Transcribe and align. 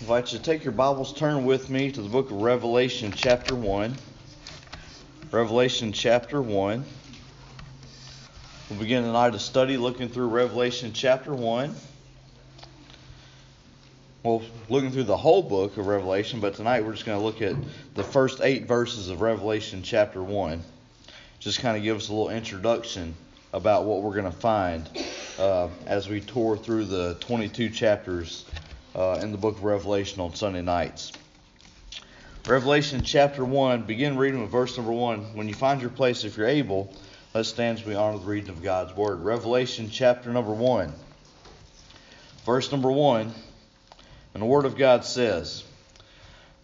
invite 0.00 0.32
you 0.32 0.38
to 0.38 0.44
take 0.44 0.64
your 0.64 0.72
Bibles, 0.72 1.12
turn 1.12 1.44
with 1.44 1.68
me 1.68 1.92
to 1.92 2.00
the 2.00 2.08
book 2.08 2.30
of 2.30 2.40
Revelation, 2.40 3.12
chapter 3.14 3.54
1. 3.54 3.94
Revelation, 5.30 5.92
chapter 5.92 6.40
1. 6.40 6.84
We'll 8.70 8.78
begin 8.78 9.02
tonight 9.02 9.34
a 9.34 9.38
study 9.38 9.76
looking 9.76 10.08
through 10.08 10.28
Revelation, 10.28 10.94
chapter 10.94 11.34
1. 11.34 11.74
Well, 14.22 14.40
looking 14.70 14.90
through 14.90 15.02
the 15.04 15.18
whole 15.18 15.42
book 15.42 15.76
of 15.76 15.86
Revelation, 15.86 16.40
but 16.40 16.54
tonight 16.54 16.82
we're 16.82 16.92
just 16.92 17.04
going 17.04 17.18
to 17.18 17.24
look 17.24 17.42
at 17.42 17.54
the 17.94 18.04
first 18.04 18.40
eight 18.40 18.66
verses 18.66 19.10
of 19.10 19.20
Revelation, 19.20 19.82
chapter 19.82 20.22
1. 20.22 20.62
Just 21.40 21.60
kind 21.60 21.76
of 21.76 21.82
give 21.82 21.98
us 21.98 22.08
a 22.08 22.12
little 22.12 22.30
introduction 22.30 23.14
about 23.52 23.84
what 23.84 24.00
we're 24.00 24.12
going 24.12 24.24
to 24.24 24.30
find 24.30 24.88
uh, 25.38 25.68
as 25.84 26.08
we 26.08 26.22
tour 26.22 26.56
through 26.56 26.86
the 26.86 27.18
22 27.20 27.68
chapters 27.68 28.46
uh, 28.94 29.18
in 29.22 29.32
the 29.32 29.38
book 29.38 29.56
of 29.56 29.64
Revelation 29.64 30.20
on 30.20 30.34
Sunday 30.34 30.62
nights. 30.62 31.12
Revelation 32.46 33.02
chapter 33.02 33.44
1, 33.44 33.82
begin 33.82 34.16
reading 34.16 34.40
with 34.40 34.50
verse 34.50 34.76
number 34.76 34.92
1. 34.92 35.34
When 35.34 35.46
you 35.48 35.54
find 35.54 35.80
your 35.80 35.90
place, 35.90 36.24
if 36.24 36.36
you're 36.36 36.48
able, 36.48 36.92
let's 37.34 37.48
stand 37.48 37.78
as 37.78 37.86
we 37.86 37.94
honor 37.94 38.18
the 38.18 38.24
reading 38.24 38.50
of 38.50 38.62
God's 38.62 38.96
Word. 38.96 39.20
Revelation 39.20 39.90
chapter 39.90 40.32
number 40.32 40.52
1, 40.52 40.92
verse 42.44 42.72
number 42.72 42.90
1, 42.90 43.32
and 44.34 44.42
the 44.42 44.46
Word 44.46 44.64
of 44.64 44.76
God 44.76 45.04
says, 45.04 45.64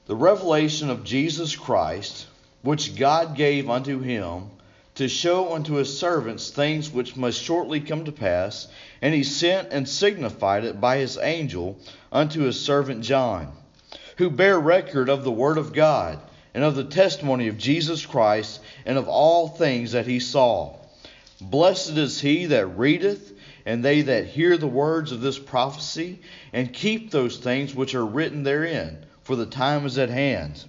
The 0.07 0.17
revelation 0.17 0.91
of 0.91 1.05
Jesus 1.05 1.55
Christ, 1.55 2.27
which 2.63 2.97
God 2.97 3.37
gave 3.37 3.69
unto 3.71 4.01
him 4.01 4.51
to 4.97 5.09
show 5.09 5.55
unto 5.55 5.75
his 5.75 5.99
servants 5.99 6.51
things 6.51 6.91
which 6.91 7.17
must 7.17 7.43
shortly 7.43 7.81
come 7.81 8.05
to 8.05 8.13
pass, 8.13 8.67
and 9.03 9.15
he 9.15 9.23
sent 9.23 9.69
and 9.71 9.89
signified 9.89 10.65
it 10.65 10.81
by 10.81 10.97
his 10.97 11.19
angel 11.19 11.79
unto 12.11 12.41
his 12.43 12.59
servant 12.59 13.03
John, 13.03 13.53
who 14.17 14.31
bare 14.31 14.59
record 14.59 15.09
of 15.09 15.23
the 15.23 15.31
word 15.31 15.59
of 15.59 15.75
God, 15.75 16.19
and 16.55 16.65
of 16.65 16.75
the 16.75 16.85
testimony 16.85 17.49
of 17.49 17.59
Jesus 17.59 18.07
Christ, 18.07 18.61
and 18.87 18.97
of 18.97 19.09
all 19.09 19.49
things 19.49 19.93
that 19.93 20.07
he 20.07 20.19
saw. 20.19 20.75
Blessed 21.43 21.99
is 21.99 22.19
he 22.19 22.47
that 22.47 22.67
readeth, 22.79 23.33
and 23.67 23.85
they 23.85 24.01
that 24.01 24.27
hear 24.27 24.57
the 24.57 24.67
words 24.67 25.13
of 25.13 25.21
this 25.21 25.39
prophecy, 25.39 26.21
and 26.55 26.73
keep 26.73 27.11
those 27.11 27.37
things 27.37 27.75
which 27.75 27.95
are 27.95 28.07
written 28.07 28.43
therein, 28.45 29.05
for 29.25 29.37
the 29.37 29.45
time 29.45 29.85
is 29.85 29.99
at 29.99 30.09
hand. 30.09 30.65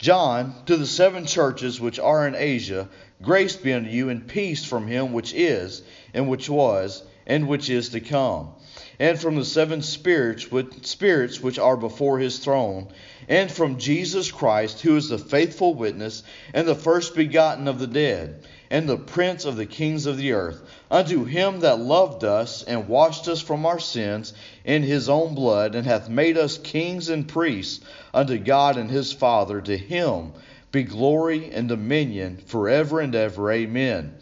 John, 0.00 0.54
to 0.64 0.78
the 0.78 0.86
seven 0.86 1.26
churches 1.26 1.78
which 1.78 1.98
are 1.98 2.26
in 2.26 2.34
Asia, 2.34 2.88
grace 3.20 3.56
be 3.56 3.74
unto 3.74 3.90
you, 3.90 4.08
and 4.08 4.26
peace 4.26 4.64
from 4.64 4.86
him 4.86 5.12
which 5.12 5.34
is, 5.34 5.82
and 6.14 6.26
which 6.26 6.48
was, 6.48 7.02
and 7.26 7.46
which 7.46 7.68
is 7.68 7.90
to 7.90 8.00
come, 8.00 8.48
and 8.98 9.20
from 9.20 9.36
the 9.36 9.44
seven 9.44 9.82
spirits 9.82 10.50
which, 10.50 10.86
spirits 10.86 11.42
which 11.42 11.58
are 11.58 11.76
before 11.76 12.18
his 12.18 12.38
throne, 12.38 12.88
and 13.28 13.50
from 13.52 13.76
Jesus 13.78 14.30
Christ, 14.32 14.80
who 14.80 14.96
is 14.96 15.10
the 15.10 15.18
faithful 15.18 15.74
witness, 15.74 16.22
and 16.54 16.66
the 16.66 16.74
first 16.74 17.14
begotten 17.14 17.68
of 17.68 17.78
the 17.78 17.86
dead, 17.86 18.42
and 18.70 18.88
the 18.88 18.96
prince 18.96 19.44
of 19.44 19.56
the 19.56 19.66
kings 19.66 20.06
of 20.06 20.16
the 20.16 20.32
earth, 20.32 20.62
unto 20.90 21.24
him 21.24 21.60
that 21.60 21.80
loved 21.80 22.22
us, 22.22 22.62
and 22.62 22.88
washed 22.88 23.26
us 23.26 23.40
from 23.40 23.66
our 23.66 23.80
sins 23.80 24.32
in 24.64 24.82
his 24.82 25.08
own 25.08 25.34
blood, 25.34 25.74
and 25.74 25.86
hath 25.86 26.08
made 26.08 26.38
us 26.38 26.56
kings 26.56 27.08
and 27.08 27.26
priests 27.26 27.84
unto 28.14 28.38
God 28.38 28.76
and 28.76 28.90
his 28.90 29.12
Father, 29.12 29.60
to 29.60 29.76
him 29.76 30.32
be 30.72 30.84
glory 30.84 31.50
and 31.52 31.68
dominion 31.68 32.38
forever 32.46 33.00
and 33.00 33.14
ever. 33.14 33.50
Amen. 33.50 34.14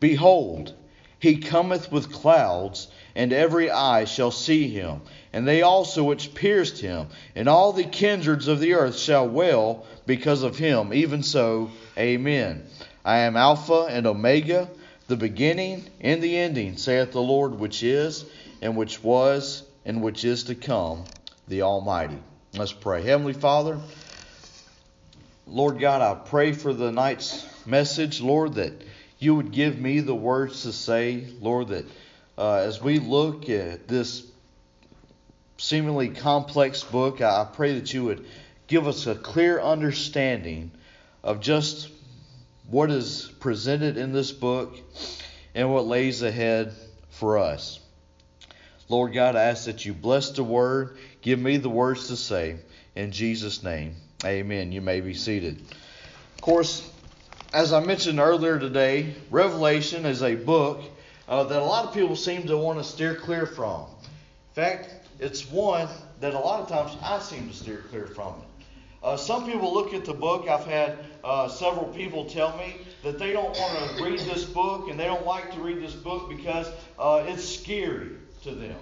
Behold, 0.00 0.74
he 1.18 1.36
cometh 1.36 1.90
with 1.90 2.12
clouds, 2.12 2.88
and 3.14 3.32
every 3.32 3.70
eye 3.70 4.04
shall 4.04 4.30
see 4.30 4.68
him, 4.68 5.00
and 5.32 5.48
they 5.48 5.62
also 5.62 6.04
which 6.04 6.34
pierced 6.34 6.78
him, 6.78 7.06
and 7.34 7.48
all 7.48 7.72
the 7.72 7.84
kindreds 7.84 8.48
of 8.48 8.60
the 8.60 8.74
earth 8.74 8.98
shall 8.98 9.26
wail 9.26 9.86
because 10.04 10.42
of 10.42 10.58
him. 10.58 10.92
Even 10.92 11.22
so, 11.22 11.70
Amen. 11.96 12.66
I 13.04 13.18
am 13.18 13.36
Alpha 13.36 13.86
and 13.90 14.06
Omega, 14.06 14.70
the 15.08 15.16
beginning 15.16 15.84
and 16.00 16.22
the 16.22 16.38
ending, 16.38 16.78
saith 16.78 17.12
the 17.12 17.20
Lord, 17.20 17.58
which 17.58 17.82
is, 17.82 18.24
and 18.62 18.76
which 18.76 19.02
was, 19.04 19.62
and 19.84 20.02
which 20.02 20.24
is 20.24 20.44
to 20.44 20.54
come, 20.54 21.04
the 21.46 21.62
Almighty. 21.62 22.18
Let's 22.54 22.72
pray. 22.72 23.02
Heavenly 23.02 23.34
Father, 23.34 23.78
Lord 25.46 25.80
God, 25.80 26.00
I 26.00 26.18
pray 26.18 26.52
for 26.52 26.72
the 26.72 26.90
night's 26.90 27.46
message, 27.66 28.22
Lord, 28.22 28.54
that 28.54 28.72
you 29.18 29.34
would 29.34 29.52
give 29.52 29.78
me 29.78 30.00
the 30.00 30.14
words 30.14 30.62
to 30.62 30.72
say, 30.72 31.26
Lord, 31.42 31.68
that 31.68 31.84
uh, 32.38 32.54
as 32.54 32.80
we 32.80 33.00
look 33.00 33.50
at 33.50 33.86
this 33.86 34.26
seemingly 35.58 36.08
complex 36.08 36.82
book, 36.82 37.20
I 37.20 37.46
pray 37.52 37.78
that 37.78 37.92
you 37.92 38.04
would 38.04 38.24
give 38.66 38.88
us 38.88 39.06
a 39.06 39.14
clear 39.14 39.60
understanding 39.60 40.70
of 41.22 41.40
just 41.40 41.90
what 42.68 42.90
is 42.90 43.30
presented 43.40 43.96
in 43.96 44.12
this 44.12 44.32
book 44.32 44.76
and 45.54 45.72
what 45.72 45.86
lays 45.86 46.22
ahead 46.22 46.72
for 47.10 47.38
us. 47.38 47.80
Lord 48.88 49.14
God, 49.14 49.36
I 49.36 49.44
ask 49.44 49.66
that 49.66 49.84
you 49.84 49.94
bless 49.94 50.30
the 50.30 50.44
word, 50.44 50.98
give 51.22 51.38
me 51.38 51.56
the 51.56 51.70
words 51.70 52.08
to 52.08 52.16
say. 52.16 52.56
In 52.94 53.12
Jesus' 53.12 53.62
name, 53.62 53.96
amen. 54.24 54.72
You 54.72 54.80
may 54.80 55.00
be 55.00 55.14
seated. 55.14 55.60
Of 56.34 56.40
course, 56.40 56.88
as 57.52 57.72
I 57.72 57.80
mentioned 57.80 58.18
earlier 58.18 58.58
today, 58.58 59.14
Revelation 59.30 60.04
is 60.06 60.22
a 60.22 60.34
book 60.34 60.82
uh, 61.28 61.44
that 61.44 61.62
a 61.62 61.64
lot 61.64 61.86
of 61.86 61.94
people 61.94 62.16
seem 62.16 62.46
to 62.48 62.56
want 62.56 62.78
to 62.78 62.84
steer 62.84 63.14
clear 63.14 63.46
from. 63.46 63.82
In 63.82 64.54
fact, 64.54 64.90
it's 65.18 65.50
one 65.50 65.88
that 66.20 66.34
a 66.34 66.38
lot 66.38 66.60
of 66.60 66.68
times 66.68 66.96
I 67.02 67.18
seem 67.20 67.48
to 67.48 67.54
steer 67.54 67.84
clear 67.90 68.06
from 68.06 68.34
it. 68.34 68.53
Uh, 69.04 69.18
some 69.18 69.44
people 69.44 69.74
look 69.74 69.92
at 69.92 70.06
the 70.06 70.14
book. 70.14 70.48
I've 70.48 70.64
had 70.64 70.96
uh, 71.22 71.46
several 71.46 71.84
people 71.88 72.24
tell 72.24 72.56
me 72.56 72.78
that 73.02 73.18
they 73.18 73.32
don't 73.32 73.54
want 73.58 73.98
to 73.98 74.02
read 74.02 74.18
this 74.20 74.44
book 74.44 74.88
and 74.88 74.98
they 74.98 75.04
don't 75.04 75.26
like 75.26 75.52
to 75.52 75.60
read 75.60 75.82
this 75.82 75.92
book 75.92 76.30
because 76.30 76.66
uh, 76.98 77.22
it's 77.28 77.46
scary 77.46 78.12
to 78.44 78.52
them. 78.52 78.78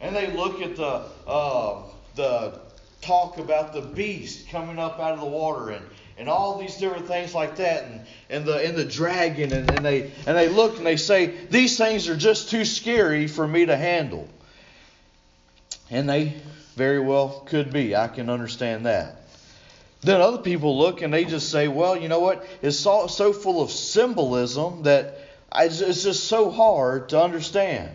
And 0.00 0.16
they 0.16 0.32
look 0.32 0.60
at 0.60 0.74
the 0.74 1.04
uh, 1.28 1.82
the 2.16 2.58
talk 3.02 3.38
about 3.38 3.72
the 3.72 3.82
beast 3.82 4.48
coming 4.48 4.80
up 4.80 4.98
out 4.98 5.12
of 5.12 5.20
the 5.20 5.26
water 5.26 5.70
and, 5.70 5.84
and 6.18 6.28
all 6.28 6.58
these 6.58 6.76
different 6.78 7.06
things 7.06 7.32
like 7.32 7.56
that 7.56 7.84
and, 7.84 8.00
and 8.30 8.44
the 8.44 8.66
and 8.66 8.76
the 8.76 8.84
dragon 8.84 9.52
and, 9.52 9.70
and 9.70 9.84
they 9.84 10.10
and 10.26 10.36
they 10.36 10.48
look 10.48 10.76
and 10.76 10.84
they 10.84 10.96
say 10.96 11.26
these 11.50 11.78
things 11.78 12.08
are 12.08 12.16
just 12.16 12.50
too 12.50 12.64
scary 12.64 13.28
for 13.28 13.46
me 13.46 13.66
to 13.66 13.76
handle. 13.76 14.28
And 15.88 16.08
they 16.08 16.34
very 16.74 16.98
well 16.98 17.44
could 17.46 17.72
be. 17.72 17.94
I 17.94 18.08
can 18.08 18.28
understand 18.28 18.86
that. 18.86 19.21
Then 20.02 20.20
other 20.20 20.38
people 20.38 20.78
look 20.78 21.00
and 21.00 21.14
they 21.14 21.24
just 21.24 21.50
say, 21.50 21.68
well, 21.68 21.96
you 21.96 22.08
know 22.08 22.20
what? 22.20 22.44
It's 22.60 22.78
so, 22.78 23.06
so 23.06 23.32
full 23.32 23.62
of 23.62 23.70
symbolism 23.70 24.82
that 24.82 25.18
it's 25.54 26.02
just 26.02 26.24
so 26.24 26.50
hard 26.50 27.10
to 27.10 27.22
understand. 27.22 27.90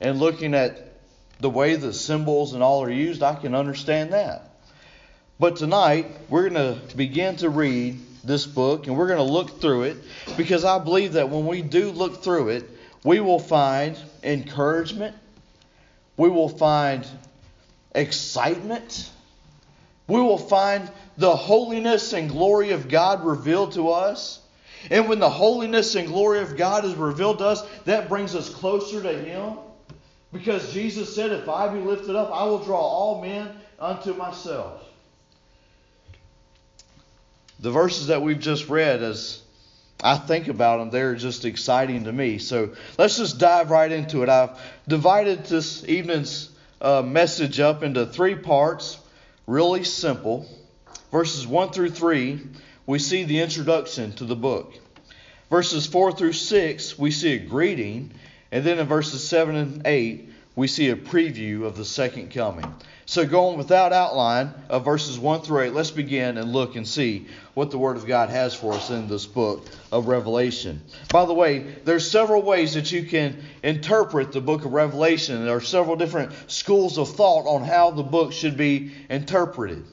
And 0.00 0.20
looking 0.20 0.54
at 0.54 0.92
the 1.40 1.50
way 1.50 1.74
the 1.76 1.92
symbols 1.92 2.54
and 2.54 2.62
all 2.62 2.84
are 2.84 2.90
used, 2.90 3.22
I 3.22 3.34
can 3.34 3.54
understand 3.54 4.12
that. 4.12 4.50
But 5.40 5.56
tonight, 5.56 6.06
we're 6.28 6.48
going 6.48 6.78
to 6.88 6.96
begin 6.96 7.36
to 7.36 7.48
read 7.48 8.00
this 8.22 8.46
book 8.46 8.86
and 8.86 8.96
we're 8.96 9.08
going 9.08 9.18
to 9.18 9.32
look 9.32 9.60
through 9.60 9.82
it 9.82 9.96
because 10.36 10.64
I 10.64 10.78
believe 10.78 11.14
that 11.14 11.28
when 11.28 11.46
we 11.46 11.62
do 11.62 11.90
look 11.90 12.22
through 12.22 12.50
it, 12.50 12.70
we 13.02 13.20
will 13.20 13.40
find 13.40 13.98
encouragement, 14.22 15.16
we 16.16 16.28
will 16.28 16.48
find 16.48 17.06
excitement, 17.94 19.10
we 20.06 20.20
will 20.20 20.38
find 20.38 20.90
the 21.16 21.34
holiness 21.34 22.12
and 22.12 22.28
glory 22.28 22.70
of 22.70 22.88
God 22.88 23.24
revealed 23.24 23.72
to 23.72 23.90
us. 23.90 24.40
And 24.90 25.08
when 25.08 25.18
the 25.18 25.30
holiness 25.30 25.94
and 25.94 26.08
glory 26.08 26.40
of 26.40 26.56
God 26.56 26.84
is 26.84 26.94
revealed 26.94 27.38
to 27.38 27.46
us, 27.46 27.62
that 27.84 28.08
brings 28.08 28.34
us 28.34 28.50
closer 28.50 29.02
to 29.02 29.18
Him. 29.18 29.54
Because 30.32 30.72
Jesus 30.72 31.14
said, 31.14 31.30
If 31.30 31.48
I 31.48 31.68
be 31.72 31.80
lifted 31.80 32.16
up, 32.16 32.30
I 32.32 32.44
will 32.44 32.58
draw 32.58 32.80
all 32.80 33.22
men 33.22 33.48
unto 33.78 34.12
myself. 34.12 34.82
The 37.60 37.70
verses 37.70 38.08
that 38.08 38.20
we've 38.20 38.40
just 38.40 38.68
read, 38.68 39.02
as 39.02 39.40
I 40.02 40.18
think 40.18 40.48
about 40.48 40.78
them, 40.78 40.90
they're 40.90 41.14
just 41.14 41.44
exciting 41.44 42.04
to 42.04 42.12
me. 42.12 42.38
So 42.38 42.74
let's 42.98 43.16
just 43.16 43.38
dive 43.38 43.70
right 43.70 43.90
into 43.90 44.22
it. 44.22 44.28
I've 44.28 44.60
divided 44.86 45.44
this 45.46 45.84
evening's 45.84 46.50
uh, 46.80 47.00
message 47.00 47.60
up 47.60 47.82
into 47.82 48.04
three 48.04 48.34
parts, 48.34 48.98
really 49.46 49.84
simple. 49.84 50.46
Verses 51.10 51.46
1 51.46 51.70
through 51.70 51.90
3, 51.90 52.40
we 52.86 52.98
see 52.98 53.24
the 53.24 53.40
introduction 53.40 54.12
to 54.12 54.24
the 54.24 54.36
book. 54.36 54.74
Verses 55.50 55.86
4 55.86 56.12
through 56.12 56.32
6, 56.32 56.98
we 56.98 57.10
see 57.10 57.34
a 57.34 57.38
greeting. 57.38 58.10
And 58.50 58.64
then 58.64 58.78
in 58.78 58.86
verses 58.86 59.26
7 59.26 59.54
and 59.54 59.82
8, 59.86 60.28
we 60.56 60.66
see 60.66 60.90
a 60.90 60.96
preview 60.96 61.64
of 61.64 61.76
the 61.76 61.84
second 61.84 62.30
coming. 62.30 62.72
So, 63.06 63.26
going 63.26 63.58
without 63.58 63.92
outline 63.92 64.54
of 64.70 64.84
verses 64.84 65.18
1 65.18 65.42
through 65.42 65.60
8, 65.60 65.74
let's 65.74 65.90
begin 65.90 66.38
and 66.38 66.52
look 66.52 66.74
and 66.74 66.88
see 66.88 67.26
what 67.52 67.70
the 67.70 67.76
Word 67.76 67.96
of 67.96 68.06
God 68.06 68.30
has 68.30 68.54
for 68.54 68.72
us 68.72 68.88
in 68.88 69.08
this 69.08 69.26
book 69.26 69.66
of 69.92 70.08
Revelation. 70.08 70.82
By 71.10 71.26
the 71.26 71.34
way, 71.34 71.58
there's 71.84 72.10
several 72.10 72.40
ways 72.40 72.74
that 72.74 72.90
you 72.92 73.02
can 73.02 73.42
interpret 73.62 74.32
the 74.32 74.40
book 74.40 74.64
of 74.64 74.72
Revelation. 74.72 75.44
There 75.44 75.54
are 75.54 75.60
several 75.60 75.96
different 75.96 76.32
schools 76.50 76.96
of 76.96 77.10
thought 77.10 77.46
on 77.46 77.62
how 77.62 77.90
the 77.90 78.02
book 78.02 78.32
should 78.32 78.56
be 78.56 78.92
interpreted. 79.10 79.84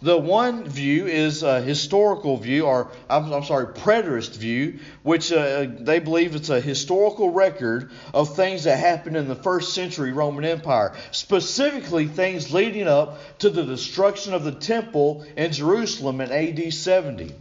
The 0.00 0.16
one 0.16 0.68
view 0.68 1.06
is 1.08 1.42
a 1.42 1.60
historical 1.60 2.36
view, 2.36 2.66
or 2.66 2.92
I'm, 3.10 3.32
I'm 3.32 3.42
sorry, 3.42 3.66
preterist 3.66 4.36
view, 4.36 4.78
which 5.02 5.32
uh, 5.32 5.66
they 5.80 5.98
believe 5.98 6.36
it's 6.36 6.50
a 6.50 6.60
historical 6.60 7.30
record 7.30 7.90
of 8.14 8.36
things 8.36 8.62
that 8.64 8.78
happened 8.78 9.16
in 9.16 9.26
the 9.26 9.34
first 9.34 9.74
century 9.74 10.12
Roman 10.12 10.44
Empire, 10.44 10.94
specifically 11.10 12.06
things 12.06 12.52
leading 12.52 12.86
up 12.86 13.18
to 13.40 13.50
the 13.50 13.64
destruction 13.64 14.34
of 14.34 14.44
the 14.44 14.52
temple 14.52 15.26
in 15.36 15.50
Jerusalem 15.50 16.20
in 16.20 16.30
AD 16.30 16.72
70. 16.72 17.34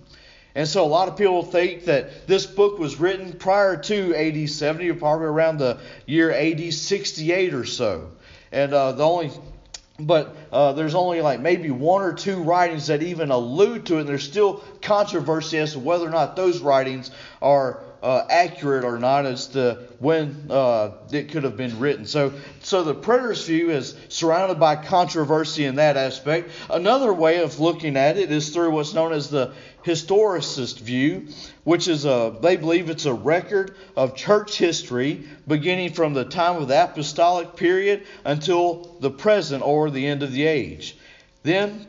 And 0.56 0.68
so 0.68 0.84
a 0.84 0.88
lot 0.88 1.08
of 1.08 1.16
people 1.16 1.44
think 1.44 1.86
that 1.86 2.26
this 2.26 2.48
book 2.48 2.80
was 2.80 3.00
written 3.00 3.34
prior 3.34 3.78
to 3.78 4.16
AD 4.16 4.50
70, 4.50 4.90
or 4.90 4.96
probably 4.96 5.28
around 5.28 5.60
the 5.60 5.78
year 6.08 6.32
AD 6.32 6.74
68 6.74 7.54
or 7.54 7.66
so. 7.66 8.10
And 8.52 8.74
uh, 8.74 8.94
the 8.94 9.04
only 9.04 9.30
but 10.00 10.36
uh, 10.52 10.74
there's 10.74 10.96
only 10.96 11.22
like 11.22 11.40
maybe 11.40 11.72
one 11.72 12.04
or 12.04 12.14
two 12.14 12.42
writings 12.42 12.88
that 12.88 13.02
even 13.02 13.32
allude 13.32 13.86
to 13.88 13.98
it, 13.98 14.02
and 14.02 14.10
there's 14.10 14.24
still 14.24 14.62
controversy 14.82 15.58
as 15.58 15.74
to 15.74 15.80
whether 15.80 16.08
or 16.08 16.12
not 16.12 16.36
those 16.36 16.60
writings 16.60 17.12
are 17.42 17.84
uh, 18.02 18.26
accurate 18.30 18.84
or 18.84 19.00
not 19.00 19.26
as 19.26 19.48
to 19.48 19.78
when 20.00 20.48
uh, 20.50 20.92
it 21.12 21.32
could 21.32 21.44
have 21.44 21.58
been 21.58 21.80
written. 21.80 22.06
So, 22.06 22.34
so 22.62 22.84
the 22.84 22.96
preterist 22.96 23.46
view 23.46 23.72
is 23.72 23.96
surrounded 24.10 24.60
by 24.60 24.76
controversy 24.76 25.66
in 25.66 25.76
that 25.76 25.98
aspect. 25.98 26.52
Another 26.70 27.14
way 27.14 27.40
of 27.40 27.60
looking 27.60 27.98
at 27.98 28.18
it 28.18 28.32
is 28.32 28.50
through 28.50 28.72
what's 28.72 28.94
known 28.94 29.14
as 29.14 29.30
the 29.30 29.54
historicist 29.84 30.80
view, 30.80 31.28
which 31.64 31.88
is 31.88 32.06
a 32.06 32.36
they 32.42 32.58
believe 32.58 32.90
it's 32.90 33.06
a 33.06 33.14
record 33.14 33.76
of 33.96 34.16
church 34.16 34.58
history 34.58 35.28
beginning 35.48 35.94
from 35.94 36.14
the 36.14 36.26
time 36.26 36.58
of 36.58 36.68
the 36.68 36.84
apostolic 36.84 37.56
period 37.56 38.06
until 38.26 38.96
the 39.00 39.10
present 39.12 39.64
or 39.64 39.90
the 39.90 40.06
end 40.06 40.24
of 40.24 40.32
the 40.32 40.46
age. 40.46 40.98
Then 41.44 41.88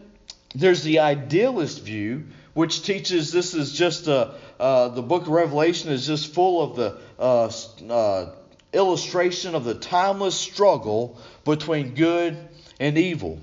there's 0.54 0.82
the 0.82 1.00
idealist 1.00 1.82
view, 1.82 2.24
which 2.58 2.82
teaches 2.82 3.30
this 3.30 3.54
is 3.54 3.72
just 3.72 4.08
a 4.08 4.34
uh, 4.58 4.88
the 4.88 5.00
book 5.00 5.22
of 5.22 5.28
Revelation 5.28 5.92
is 5.92 6.04
just 6.04 6.34
full 6.34 6.60
of 6.60 6.74
the 6.74 6.98
uh, 7.16 7.52
uh, 7.88 8.32
illustration 8.72 9.54
of 9.54 9.62
the 9.62 9.74
timeless 9.74 10.34
struggle 10.34 11.20
between 11.44 11.94
good 11.94 12.36
and 12.80 12.98
evil. 12.98 13.38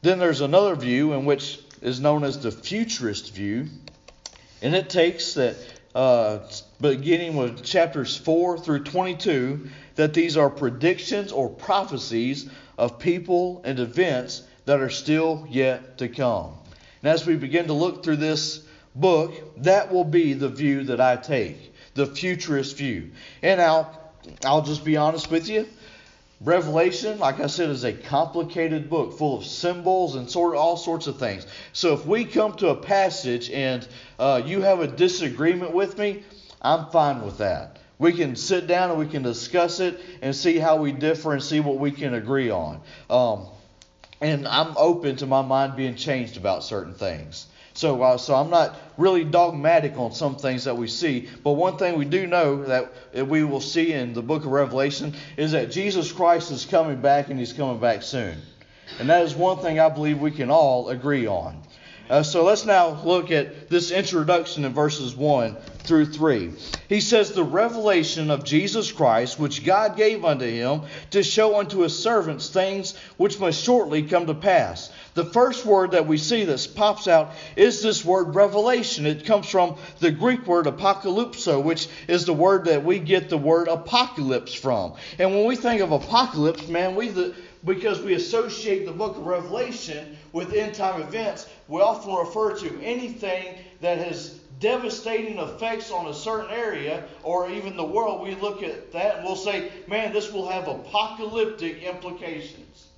Then 0.00 0.18
there's 0.18 0.40
another 0.40 0.74
view 0.74 1.12
in 1.12 1.26
which 1.26 1.60
is 1.82 2.00
known 2.00 2.24
as 2.24 2.38
the 2.38 2.50
futurist 2.50 3.34
view, 3.34 3.66
and 4.62 4.74
it 4.74 4.88
takes 4.88 5.34
that 5.34 5.56
uh, 5.94 6.38
beginning 6.80 7.36
with 7.36 7.62
chapters 7.62 8.16
4 8.16 8.56
through 8.56 8.84
22 8.84 9.68
that 9.96 10.14
these 10.14 10.38
are 10.38 10.48
predictions 10.48 11.30
or 11.30 11.50
prophecies 11.50 12.48
of 12.78 12.98
people 12.98 13.60
and 13.66 13.78
events 13.78 14.42
that 14.64 14.80
are 14.80 14.88
still 14.88 15.46
yet 15.50 15.98
to 15.98 16.08
come. 16.08 16.54
And 17.02 17.10
as 17.10 17.26
we 17.26 17.36
begin 17.36 17.66
to 17.68 17.72
look 17.72 18.02
through 18.04 18.16
this 18.16 18.62
book, 18.94 19.32
that 19.62 19.92
will 19.92 20.04
be 20.04 20.32
the 20.34 20.48
view 20.48 20.84
that 20.84 21.00
I 21.00 21.16
take, 21.16 21.74
the 21.94 22.06
futurist 22.06 22.76
view. 22.76 23.10
And 23.42 23.60
I'll, 23.60 24.12
I'll 24.44 24.62
just 24.62 24.84
be 24.84 24.96
honest 24.96 25.30
with 25.30 25.48
you. 25.48 25.66
Revelation, 26.42 27.18
like 27.18 27.38
I 27.38 27.48
said, 27.48 27.68
is 27.68 27.84
a 27.84 27.92
complicated 27.92 28.88
book 28.88 29.18
full 29.18 29.36
of 29.36 29.44
symbols 29.44 30.16
and 30.16 30.30
sort 30.30 30.54
of 30.54 30.60
all 30.60 30.78
sorts 30.78 31.06
of 31.06 31.18
things. 31.18 31.46
So 31.74 31.92
if 31.92 32.06
we 32.06 32.24
come 32.24 32.54
to 32.54 32.70
a 32.70 32.74
passage 32.74 33.50
and 33.50 33.86
uh, 34.18 34.40
you 34.44 34.62
have 34.62 34.80
a 34.80 34.86
disagreement 34.86 35.72
with 35.72 35.98
me, 35.98 36.24
I'm 36.62 36.86
fine 36.90 37.22
with 37.22 37.38
that. 37.38 37.78
We 37.98 38.14
can 38.14 38.36
sit 38.36 38.66
down 38.66 38.88
and 38.88 38.98
we 38.98 39.06
can 39.06 39.22
discuss 39.22 39.80
it 39.80 40.00
and 40.22 40.34
see 40.34 40.56
how 40.56 40.76
we 40.76 40.92
differ 40.92 41.34
and 41.34 41.42
see 41.42 41.60
what 41.60 41.78
we 41.78 41.90
can 41.90 42.14
agree 42.14 42.48
on. 42.48 42.80
Um, 43.10 43.46
and 44.20 44.46
I'm 44.46 44.76
open 44.76 45.16
to 45.16 45.26
my 45.26 45.42
mind 45.42 45.76
being 45.76 45.94
changed 45.94 46.36
about 46.36 46.64
certain 46.64 46.94
things. 46.94 47.46
So, 47.72 48.02
uh, 48.02 48.18
so 48.18 48.34
I'm 48.34 48.50
not 48.50 48.76
really 48.98 49.24
dogmatic 49.24 49.96
on 49.96 50.12
some 50.12 50.36
things 50.36 50.64
that 50.64 50.76
we 50.76 50.88
see, 50.88 51.28
but 51.42 51.52
one 51.52 51.78
thing 51.78 51.96
we 51.96 52.04
do 52.04 52.26
know 52.26 52.64
that 52.64 52.92
we 53.26 53.44
will 53.44 53.60
see 53.60 53.92
in 53.92 54.12
the 54.12 54.22
book 54.22 54.44
of 54.44 54.50
Revelation 54.50 55.14
is 55.36 55.52
that 55.52 55.70
Jesus 55.70 56.12
Christ 56.12 56.50
is 56.50 56.66
coming 56.66 57.00
back 57.00 57.30
and 57.30 57.38
he's 57.38 57.52
coming 57.52 57.78
back 57.78 58.02
soon. 58.02 58.36
And 58.98 59.08
that 59.08 59.22
is 59.22 59.34
one 59.34 59.58
thing 59.58 59.78
I 59.78 59.88
believe 59.88 60.20
we 60.20 60.32
can 60.32 60.50
all 60.50 60.90
agree 60.90 61.26
on. 61.26 61.62
Uh, 62.10 62.24
so 62.24 62.42
let's 62.42 62.64
now 62.64 63.00
look 63.04 63.30
at 63.30 63.68
this 63.70 63.92
introduction 63.92 64.64
in 64.64 64.74
verses 64.74 65.14
1 65.14 65.56
through 65.84 66.06
3. 66.06 66.50
He 66.88 67.00
says, 67.00 67.30
The 67.30 67.44
revelation 67.44 68.32
of 68.32 68.42
Jesus 68.42 68.90
Christ, 68.90 69.38
which 69.38 69.64
God 69.64 69.96
gave 69.96 70.24
unto 70.24 70.44
him 70.44 70.82
to 71.12 71.22
show 71.22 71.60
unto 71.60 71.78
his 71.78 71.96
servants 71.96 72.50
things 72.50 72.96
which 73.16 73.38
must 73.38 73.62
shortly 73.62 74.02
come 74.02 74.26
to 74.26 74.34
pass. 74.34 74.90
The 75.14 75.24
first 75.24 75.64
word 75.64 75.92
that 75.92 76.08
we 76.08 76.18
see 76.18 76.42
that 76.44 76.72
pops 76.74 77.06
out 77.06 77.30
is 77.54 77.80
this 77.80 78.04
word 78.04 78.34
revelation. 78.34 79.06
It 79.06 79.24
comes 79.24 79.48
from 79.48 79.76
the 80.00 80.10
Greek 80.10 80.44
word 80.48 80.66
apocalypso, 80.66 81.62
which 81.62 81.86
is 82.08 82.24
the 82.24 82.32
word 82.32 82.64
that 82.64 82.84
we 82.84 82.98
get 82.98 83.28
the 83.28 83.38
word 83.38 83.68
apocalypse 83.68 84.52
from. 84.52 84.94
And 85.20 85.30
when 85.30 85.44
we 85.44 85.54
think 85.54 85.80
of 85.80 85.92
apocalypse, 85.92 86.66
man, 86.66 86.96
we 86.96 87.08
the, 87.08 87.36
because 87.64 88.00
we 88.00 88.14
associate 88.14 88.84
the 88.84 88.92
book 88.92 89.16
of 89.16 89.26
Revelation 89.26 90.16
with 90.32 90.54
end 90.54 90.74
time 90.74 91.02
events, 91.02 91.48
we 91.68 91.80
often 91.80 92.14
refer 92.14 92.56
to 92.56 92.82
anything 92.82 93.56
that 93.80 93.98
has 93.98 94.40
devastating 94.60 95.38
effects 95.38 95.90
on 95.90 96.06
a 96.06 96.14
certain 96.14 96.50
area 96.50 97.04
or 97.22 97.50
even 97.50 97.76
the 97.76 97.84
world. 97.84 98.22
We 98.22 98.34
look 98.34 98.62
at 98.62 98.92
that 98.92 99.16
and 99.16 99.24
we'll 99.24 99.36
say, 99.36 99.72
man, 99.88 100.12
this 100.12 100.32
will 100.32 100.48
have 100.48 100.68
apocalyptic 100.68 101.82
implications. 101.82 102.88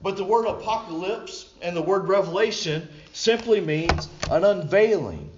But 0.00 0.16
the 0.16 0.24
word 0.24 0.46
apocalypse 0.46 1.52
and 1.60 1.76
the 1.76 1.82
word 1.82 2.08
revelation 2.08 2.88
simply 3.12 3.60
means 3.60 4.08
an 4.30 4.44
unveiling. 4.44 5.30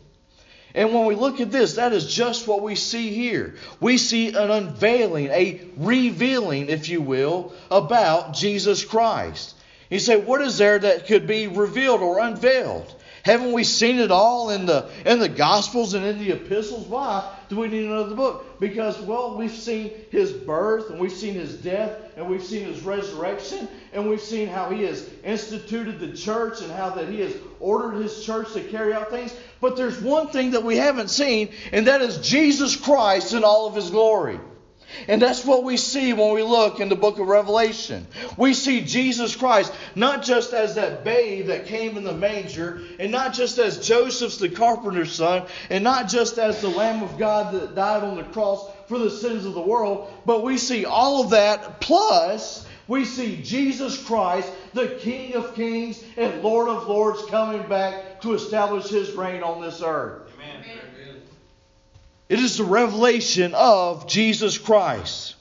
And 0.74 0.94
when 0.94 1.06
we 1.06 1.16
look 1.16 1.40
at 1.40 1.50
this, 1.50 1.74
that 1.76 1.92
is 1.92 2.14
just 2.14 2.46
what 2.46 2.62
we 2.62 2.76
see 2.76 3.12
here. 3.12 3.56
We 3.80 3.98
see 3.98 4.28
an 4.28 4.50
unveiling, 4.50 5.26
a 5.28 5.60
revealing, 5.76 6.68
if 6.68 6.88
you 6.88 7.00
will, 7.00 7.52
about 7.70 8.34
Jesus 8.34 8.84
Christ. 8.84 9.56
You 9.90 9.98
say, 9.98 10.16
what 10.16 10.40
is 10.40 10.56
there 10.56 10.78
that 10.78 11.06
could 11.06 11.26
be 11.26 11.48
revealed 11.48 12.00
or 12.00 12.20
unveiled? 12.20 12.94
Haven't 13.22 13.52
we 13.52 13.64
seen 13.64 13.98
it 13.98 14.10
all 14.10 14.50
in 14.50 14.64
the 14.64 14.88
in 15.04 15.18
the 15.18 15.28
Gospels 15.28 15.92
and 15.92 16.06
in 16.06 16.18
the 16.18 16.30
epistles? 16.30 16.86
Why 16.86 17.36
do 17.50 17.56
we 17.56 17.68
need 17.68 17.84
another 17.84 18.14
book? 18.14 18.58
Because 18.60 18.98
well, 19.00 19.36
we've 19.36 19.50
seen 19.50 19.90
his 20.10 20.32
birth 20.32 20.88
and 20.88 20.98
we've 20.98 21.12
seen 21.12 21.34
his 21.34 21.56
death 21.56 21.98
and 22.16 22.30
we've 22.30 22.42
seen 22.42 22.64
his 22.64 22.82
resurrection 22.82 23.68
and 23.92 24.08
we've 24.08 24.22
seen 24.22 24.48
how 24.48 24.70
he 24.70 24.84
has 24.84 25.10
instituted 25.22 25.98
the 25.98 26.12
church 26.16 26.62
and 26.62 26.72
how 26.72 26.90
that 26.90 27.08
he 27.08 27.20
has 27.20 27.34
ordered 27.58 28.00
his 28.00 28.24
church 28.24 28.52
to 28.54 28.62
carry 28.62 28.94
out 28.94 29.10
things. 29.10 29.34
But 29.60 29.76
there's 29.76 30.00
one 30.00 30.28
thing 30.28 30.52
that 30.52 30.62
we 30.62 30.78
haven't 30.78 31.10
seen, 31.10 31.50
and 31.72 31.88
that 31.88 32.00
is 32.00 32.18
Jesus 32.18 32.74
Christ 32.74 33.34
in 33.34 33.44
all 33.44 33.66
of 33.66 33.74
his 33.74 33.90
glory. 33.90 34.40
And 35.08 35.20
that's 35.20 35.44
what 35.44 35.64
we 35.64 35.76
see 35.76 36.12
when 36.12 36.34
we 36.34 36.42
look 36.42 36.80
in 36.80 36.88
the 36.88 36.96
book 36.96 37.18
of 37.18 37.26
Revelation. 37.26 38.06
We 38.36 38.54
see 38.54 38.82
Jesus 38.82 39.36
Christ 39.36 39.72
not 39.94 40.22
just 40.22 40.52
as 40.52 40.74
that 40.74 41.04
babe 41.04 41.46
that 41.46 41.66
came 41.66 41.96
in 41.96 42.04
the 42.04 42.12
manger, 42.12 42.82
and 42.98 43.10
not 43.10 43.34
just 43.34 43.58
as 43.58 43.86
Joseph's 43.86 44.38
the 44.38 44.48
carpenter's 44.48 45.12
son, 45.12 45.46
and 45.68 45.84
not 45.84 46.08
just 46.08 46.38
as 46.38 46.60
the 46.60 46.68
Lamb 46.68 47.02
of 47.02 47.18
God 47.18 47.54
that 47.54 47.74
died 47.74 48.02
on 48.02 48.16
the 48.16 48.24
cross 48.24 48.70
for 48.88 48.98
the 48.98 49.10
sins 49.10 49.44
of 49.44 49.54
the 49.54 49.60
world, 49.60 50.12
but 50.26 50.42
we 50.42 50.58
see 50.58 50.84
all 50.84 51.22
of 51.22 51.30
that 51.30 51.80
plus 51.80 52.66
we 52.90 53.04
see 53.04 53.40
Jesus 53.40 54.02
Christ, 54.02 54.50
the 54.74 54.98
King 55.00 55.34
of 55.34 55.54
kings 55.54 56.02
and 56.16 56.42
Lord 56.42 56.68
of 56.68 56.88
lords, 56.88 57.24
coming 57.26 57.62
back 57.68 58.20
to 58.22 58.34
establish 58.34 58.88
his 58.88 59.12
reign 59.12 59.44
on 59.44 59.62
this 59.62 59.80
earth. 59.80 60.29
It 62.30 62.38
is 62.38 62.58
the 62.58 62.64
revelation 62.64 63.54
of 63.56 64.06
Jesus 64.06 64.56
Christ, 64.56 65.34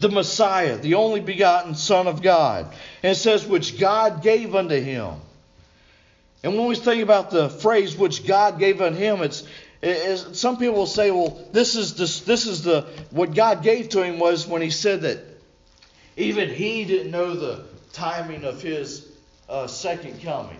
the 0.00 0.08
Messiah, 0.08 0.76
the 0.76 0.94
only 0.94 1.20
begotten 1.20 1.76
Son 1.76 2.08
of 2.08 2.22
God. 2.22 2.74
And 3.04 3.12
it 3.12 3.14
says, 3.14 3.46
which 3.46 3.78
God 3.78 4.20
gave 4.20 4.56
unto 4.56 4.74
him. 4.80 5.14
And 6.42 6.56
when 6.58 6.66
we 6.66 6.74
think 6.74 7.04
about 7.04 7.30
the 7.30 7.48
phrase 7.48 7.96
which 7.96 8.26
God 8.26 8.58
gave 8.58 8.80
unto 8.80 8.98
him, 8.98 9.22
it's, 9.22 9.44
some 10.32 10.58
people 10.58 10.74
will 10.74 10.86
say, 10.86 11.12
well, 11.12 11.40
this 11.52 11.76
is 11.76 11.94
this, 11.94 12.20
this 12.22 12.46
is 12.46 12.64
the 12.64 12.82
what 13.10 13.32
God 13.32 13.62
gave 13.62 13.90
to 13.90 14.02
him 14.02 14.18
was 14.18 14.44
when 14.44 14.62
he 14.62 14.70
said 14.70 15.02
that 15.02 15.20
even 16.16 16.48
he 16.48 16.84
didn't 16.84 17.12
know 17.12 17.34
the 17.34 17.64
timing 17.92 18.42
of 18.42 18.60
his 18.60 19.06
uh, 19.48 19.68
second 19.68 20.20
coming. 20.20 20.58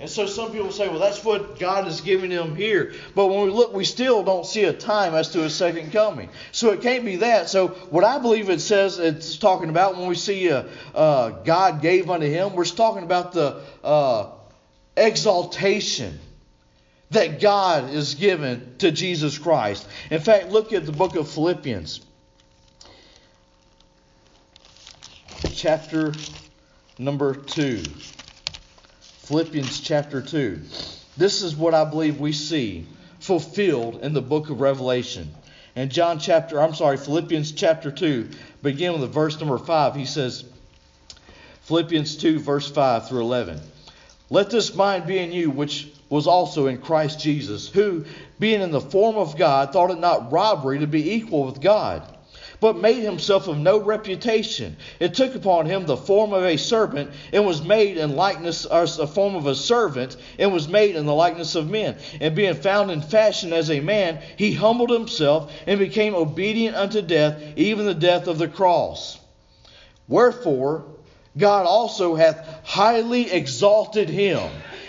And 0.00 0.10
so 0.10 0.26
some 0.26 0.50
people 0.50 0.72
say, 0.72 0.88
well, 0.88 0.98
that's 0.98 1.24
what 1.24 1.60
God 1.60 1.86
is 1.86 2.00
giving 2.00 2.30
him 2.30 2.56
here. 2.56 2.94
But 3.14 3.28
when 3.28 3.44
we 3.44 3.50
look, 3.50 3.72
we 3.72 3.84
still 3.84 4.24
don't 4.24 4.44
see 4.44 4.64
a 4.64 4.72
time 4.72 5.14
as 5.14 5.30
to 5.30 5.42
his 5.42 5.54
second 5.54 5.92
coming. 5.92 6.30
So 6.50 6.72
it 6.72 6.82
can't 6.82 7.04
be 7.04 7.16
that. 7.16 7.48
So 7.48 7.68
what 7.68 8.02
I 8.02 8.18
believe 8.18 8.50
it 8.50 8.60
says 8.60 8.98
it's 8.98 9.36
talking 9.36 9.68
about 9.68 9.96
when 9.96 10.08
we 10.08 10.16
see 10.16 10.50
uh, 10.50 10.64
uh, 10.94 11.30
God 11.30 11.80
gave 11.80 12.10
unto 12.10 12.26
him, 12.26 12.54
we're 12.54 12.64
talking 12.64 13.04
about 13.04 13.32
the 13.32 13.62
uh, 13.84 14.32
exaltation 14.96 16.18
that 17.10 17.40
God 17.40 17.90
is 17.90 18.16
given 18.16 18.74
to 18.78 18.90
Jesus 18.90 19.38
Christ. 19.38 19.86
In 20.10 20.20
fact, 20.20 20.48
look 20.48 20.72
at 20.72 20.86
the 20.86 20.92
book 20.92 21.14
of 21.14 21.30
Philippians, 21.30 22.00
chapter 25.52 26.12
number 26.98 27.36
2. 27.36 27.80
Philippians 29.24 29.80
chapter 29.80 30.20
2. 30.20 30.60
This 31.16 31.40
is 31.40 31.56
what 31.56 31.72
I 31.72 31.86
believe 31.86 32.20
we 32.20 32.32
see 32.32 32.86
fulfilled 33.20 34.00
in 34.02 34.12
the 34.12 34.20
book 34.20 34.50
of 34.50 34.60
Revelation. 34.60 35.34
And 35.74 35.90
John 35.90 36.18
chapter, 36.18 36.60
I'm 36.60 36.74
sorry, 36.74 36.98
Philippians 36.98 37.52
chapter 37.52 37.90
2, 37.90 38.28
begin 38.62 38.92
with 38.92 39.00
the 39.00 39.06
verse 39.06 39.40
number 39.40 39.56
5. 39.56 39.94
He 39.94 40.04
says, 40.04 40.44
Philippians 41.62 42.18
2, 42.18 42.38
verse 42.38 42.70
5 42.70 43.08
through 43.08 43.22
11. 43.22 43.62
Let 44.28 44.50
this 44.50 44.74
mind 44.74 45.06
be 45.06 45.16
in 45.16 45.32
you, 45.32 45.48
which 45.48 45.88
was 46.10 46.26
also 46.26 46.66
in 46.66 46.76
Christ 46.76 47.18
Jesus, 47.18 47.66
who, 47.66 48.04
being 48.38 48.60
in 48.60 48.72
the 48.72 48.80
form 48.80 49.16
of 49.16 49.38
God, 49.38 49.72
thought 49.72 49.90
it 49.90 50.00
not 50.00 50.32
robbery 50.32 50.80
to 50.80 50.86
be 50.86 51.14
equal 51.14 51.46
with 51.46 51.62
God 51.62 52.13
but 52.64 52.78
made 52.78 53.02
himself 53.02 53.46
of 53.46 53.58
no 53.58 53.78
reputation. 53.78 54.74
It 54.98 55.12
took 55.12 55.34
upon 55.34 55.66
him 55.66 55.84
the 55.84 55.98
form 55.98 56.32
of 56.32 56.44
a 56.44 56.56
servant, 56.56 57.10
and 57.30 57.44
was 57.44 57.62
made 57.62 57.98
in 57.98 58.16
likeness, 58.16 58.64
or 58.64 58.84
a 58.84 59.06
form 59.06 59.34
of 59.34 59.46
a 59.46 59.54
servant, 59.54 60.16
and 60.38 60.50
was 60.50 60.66
made 60.66 60.96
in 60.96 61.04
the 61.04 61.12
likeness 61.12 61.56
of 61.56 61.68
men. 61.68 61.98
And 62.22 62.34
being 62.34 62.54
found 62.54 62.90
in 62.90 63.02
fashion 63.02 63.52
as 63.52 63.70
a 63.70 63.80
man, 63.80 64.18
he 64.38 64.54
humbled 64.54 64.88
himself 64.88 65.52
and 65.66 65.78
became 65.78 66.14
obedient 66.14 66.74
unto 66.74 67.02
death, 67.02 67.38
even 67.56 67.84
the 67.84 67.92
death 67.92 68.28
of 68.28 68.38
the 68.38 68.48
cross. 68.48 69.18
Wherefore, 70.08 70.86
God 71.36 71.66
also 71.66 72.14
hath 72.14 72.48
highly 72.64 73.30
exalted 73.30 74.08
him, 74.08 74.40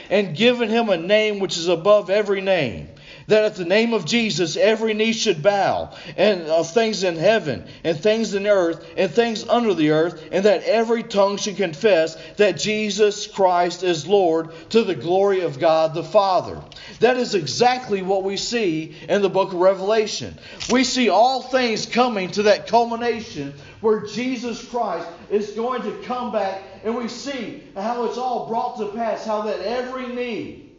and 0.09 0.33
given 0.33 0.69
him 0.69 0.87
a 0.87 0.95
name 0.95 1.39
which 1.39 1.57
is 1.57 1.67
above 1.67 2.09
every 2.09 2.39
name 2.39 2.87
that 3.27 3.43
at 3.43 3.55
the 3.55 3.65
name 3.65 3.93
of 3.93 4.05
Jesus 4.05 4.55
every 4.55 4.93
knee 4.93 5.13
should 5.13 5.41
bow, 5.41 5.95
and 6.17 6.43
of 6.43 6.69
things 6.71 7.03
in 7.03 7.15
heaven, 7.15 7.65
and 7.83 7.97
things 7.99 8.33
in 8.33 8.47
earth, 8.47 8.85
and 8.97 9.11
things 9.11 9.47
under 9.47 9.73
the 9.73 9.91
earth, 9.91 10.21
and 10.31 10.45
that 10.45 10.63
every 10.63 11.03
tongue 11.03 11.37
should 11.37 11.57
confess 11.57 12.15
that 12.37 12.57
Jesus 12.57 13.27
Christ 13.27 13.83
is 13.83 14.07
Lord 14.07 14.49
to 14.69 14.83
the 14.83 14.95
glory 14.95 15.41
of 15.41 15.59
God 15.59 15.93
the 15.93 16.03
Father. 16.03 16.61
That 16.99 17.17
is 17.17 17.35
exactly 17.35 18.01
what 18.01 18.23
we 18.23 18.37
see 18.37 18.95
in 19.09 19.21
the 19.21 19.29
book 19.29 19.53
of 19.53 19.59
Revelation. 19.59 20.37
We 20.69 20.83
see 20.83 21.09
all 21.09 21.41
things 21.41 21.85
coming 21.85 22.31
to 22.31 22.43
that 22.43 22.67
culmination 22.67 23.53
where 23.81 24.05
Jesus 24.05 24.63
Christ 24.67 25.07
is 25.29 25.51
going 25.51 25.81
to 25.83 26.03
come 26.03 26.31
back, 26.31 26.61
and 26.83 26.95
we 26.95 27.07
see 27.07 27.63
how 27.75 28.05
it's 28.05 28.17
all 28.17 28.47
brought 28.47 28.77
to 28.77 28.87
pass, 28.87 29.25
how 29.25 29.43
that 29.43 29.59
every 29.61 30.07
knee 30.07 30.71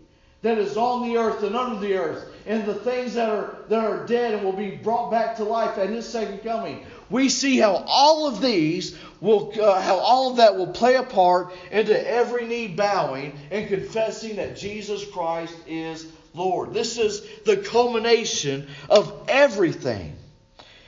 that 0.43 0.59
is 0.59 0.77
on 0.77 1.09
the 1.09 1.17
earth 1.17 1.43
and 1.43 1.57
under 1.57 1.81
the 1.81 1.95
earth, 1.95 2.25
and 2.47 2.65
the 2.65 2.75
things 2.75 3.15
that 3.15 3.29
are 3.29 3.59
that 3.69 3.85
are 3.85 4.07
dead 4.07 4.35
and 4.35 4.45
will 4.45 4.53
be 4.53 4.71
brought 4.71 5.11
back 5.11 5.37
to 5.37 5.45
life 5.45 5.79
at 5.79 5.91
His 5.91 6.09
second 6.09 6.39
coming. 6.39 6.87
We 7.11 7.29
see 7.29 7.59
how 7.59 7.85
all 7.87 8.27
of 8.27 8.41
these 8.41 8.97
will, 9.21 9.53
uh, 9.61 9.81
how 9.81 9.97
all 9.97 10.31
of 10.31 10.37
that 10.39 10.57
will 10.57 10.69
play 10.69 10.95
a 10.95 11.03
part 11.03 11.53
into 11.71 12.09
every 12.09 12.47
knee 12.47 12.69
bowing 12.69 13.39
and 13.51 13.69
confessing 13.69 14.37
that 14.37 14.57
Jesus 14.57 15.05
Christ 15.11 15.55
is 15.67 16.07
Lord. 16.35 16.73
This 16.73 16.99
is 16.99 17.23
the 17.45 17.57
culmination 17.57 18.69
of 18.89 19.27
everything. 19.29 20.15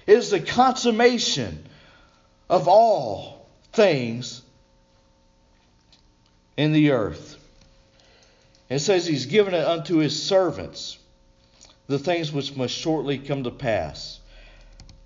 It 0.07 0.17
is 0.17 0.31
the 0.31 0.41
consummation 0.41 1.67
of 2.49 2.69
all 2.69 3.49
things 3.73 4.43
in 6.57 6.73
the 6.73 6.93
earth. 6.93 7.37
It 8.69 8.81
says 8.81 9.07
he's 9.07 9.27
given 9.27 9.55
it 9.55 9.65
unto 9.65 9.97
his 9.97 10.21
servants 10.23 10.99
the 11.89 11.99
things 11.99 12.31
which 12.31 12.55
must 12.55 12.75
shortly 12.75 13.19
come 13.19 13.45
to 13.45 13.51
pass. 13.51 14.21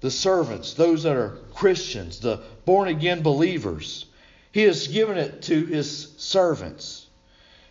The 0.00 0.10
servants, 0.10 0.74
those 0.74 1.04
that 1.04 1.16
are 1.16 1.38
Christians, 1.54 2.18
the 2.18 2.40
born 2.64 2.88
again 2.88 3.22
believers, 3.22 4.04
he 4.50 4.62
has 4.62 4.88
given 4.88 5.16
it 5.16 5.42
to 5.42 5.64
his 5.64 6.12
servants. 6.18 7.06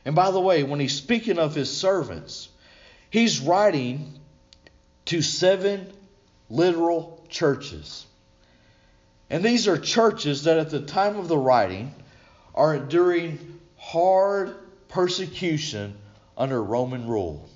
And 0.06 0.16
by 0.16 0.32
the 0.32 0.40
way, 0.40 0.64
when 0.64 0.80
he's 0.80 0.96
speaking 0.96 1.38
of 1.38 1.54
his 1.54 1.76
servants, 1.76 2.50
he's 3.10 3.42
writing 3.42 4.18
to 5.06 5.22
seven 5.22 5.92
literal 6.50 7.24
churches. 7.30 8.06
And 9.30 9.44
these 9.44 9.68
are 9.68 9.78
churches 9.78 10.44
that 10.46 10.58
at 10.58 10.70
the 10.70 10.82
time 10.82 11.18
of 11.18 11.28
the 11.28 11.38
writing 11.38 11.94
are 12.56 12.76
enduring 12.76 13.60
hard 13.78 14.56
persecution 14.88 15.96
under 16.38 16.62
Roman 16.64 17.08
rule. 17.08 17.50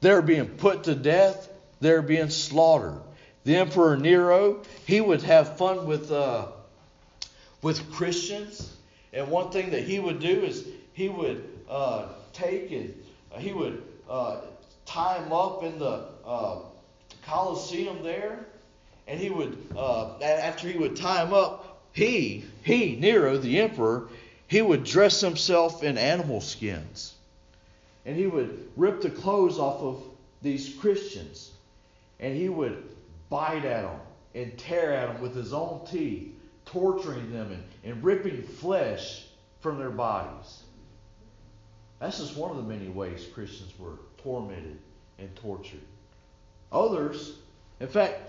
They're 0.00 0.22
being 0.22 0.46
put 0.46 0.84
to 0.84 0.94
death. 0.94 1.48
They're 1.80 2.02
being 2.02 2.30
slaughtered. 2.30 3.00
The 3.44 3.56
Emperor 3.56 3.96
Nero, 3.96 4.62
he 4.86 5.00
would 5.00 5.22
have 5.22 5.56
fun 5.56 5.86
with 5.86 6.10
uh, 6.12 6.46
with 7.62 7.90
Christians, 7.92 8.76
and 9.12 9.28
one 9.28 9.50
thing 9.50 9.70
that 9.70 9.84
he 9.84 9.98
would 9.98 10.20
do 10.20 10.44
is 10.44 10.66
he 10.92 11.08
would 11.08 11.48
uh, 11.68 12.08
take 12.32 12.70
and 12.70 12.94
uh, 13.34 13.38
he 13.38 13.52
would 13.52 13.82
uh, 14.08 14.40
tie 14.86 15.18
them 15.18 15.32
up 15.32 15.62
in 15.62 15.78
the 15.78 16.04
uh, 16.24 16.58
Colosseum 17.24 18.02
there, 18.02 18.46
and 19.06 19.18
he 19.18 19.30
would 19.30 19.56
uh, 19.76 20.18
after 20.18 20.68
he 20.68 20.78
would 20.78 20.96
tie 20.96 21.24
them 21.24 21.32
up, 21.32 21.80
he 21.92 22.44
he 22.62 22.96
Nero 22.96 23.38
the 23.38 23.60
emperor, 23.60 24.08
he 24.46 24.62
would 24.62 24.84
dress 24.84 25.20
himself 25.20 25.82
in 25.82 25.96
animal 25.96 26.40
skins 26.40 27.14
and 28.08 28.16
he 28.16 28.26
would 28.26 28.66
rip 28.74 29.02
the 29.02 29.10
clothes 29.10 29.58
off 29.58 29.82
of 29.82 30.02
these 30.40 30.74
Christians 30.76 31.50
and 32.18 32.34
he 32.34 32.48
would 32.48 32.82
bite 33.28 33.66
at 33.66 33.82
them 33.82 34.00
and 34.34 34.56
tear 34.56 34.94
at 34.94 35.12
them 35.12 35.20
with 35.20 35.36
his 35.36 35.52
own 35.52 35.86
teeth, 35.86 36.32
torturing 36.64 37.30
them 37.30 37.52
and, 37.52 37.62
and 37.84 38.02
ripping 38.02 38.42
flesh 38.42 39.26
from 39.60 39.78
their 39.78 39.90
bodies. 39.90 40.62
That's 41.98 42.16
just 42.16 42.34
one 42.34 42.50
of 42.50 42.56
the 42.56 42.62
many 42.62 42.88
ways 42.88 43.26
Christians 43.34 43.78
were 43.78 43.98
tormented 44.22 44.78
and 45.18 45.36
tortured. 45.36 45.80
Others, 46.72 47.34
in 47.78 47.88
fact, 47.88 48.22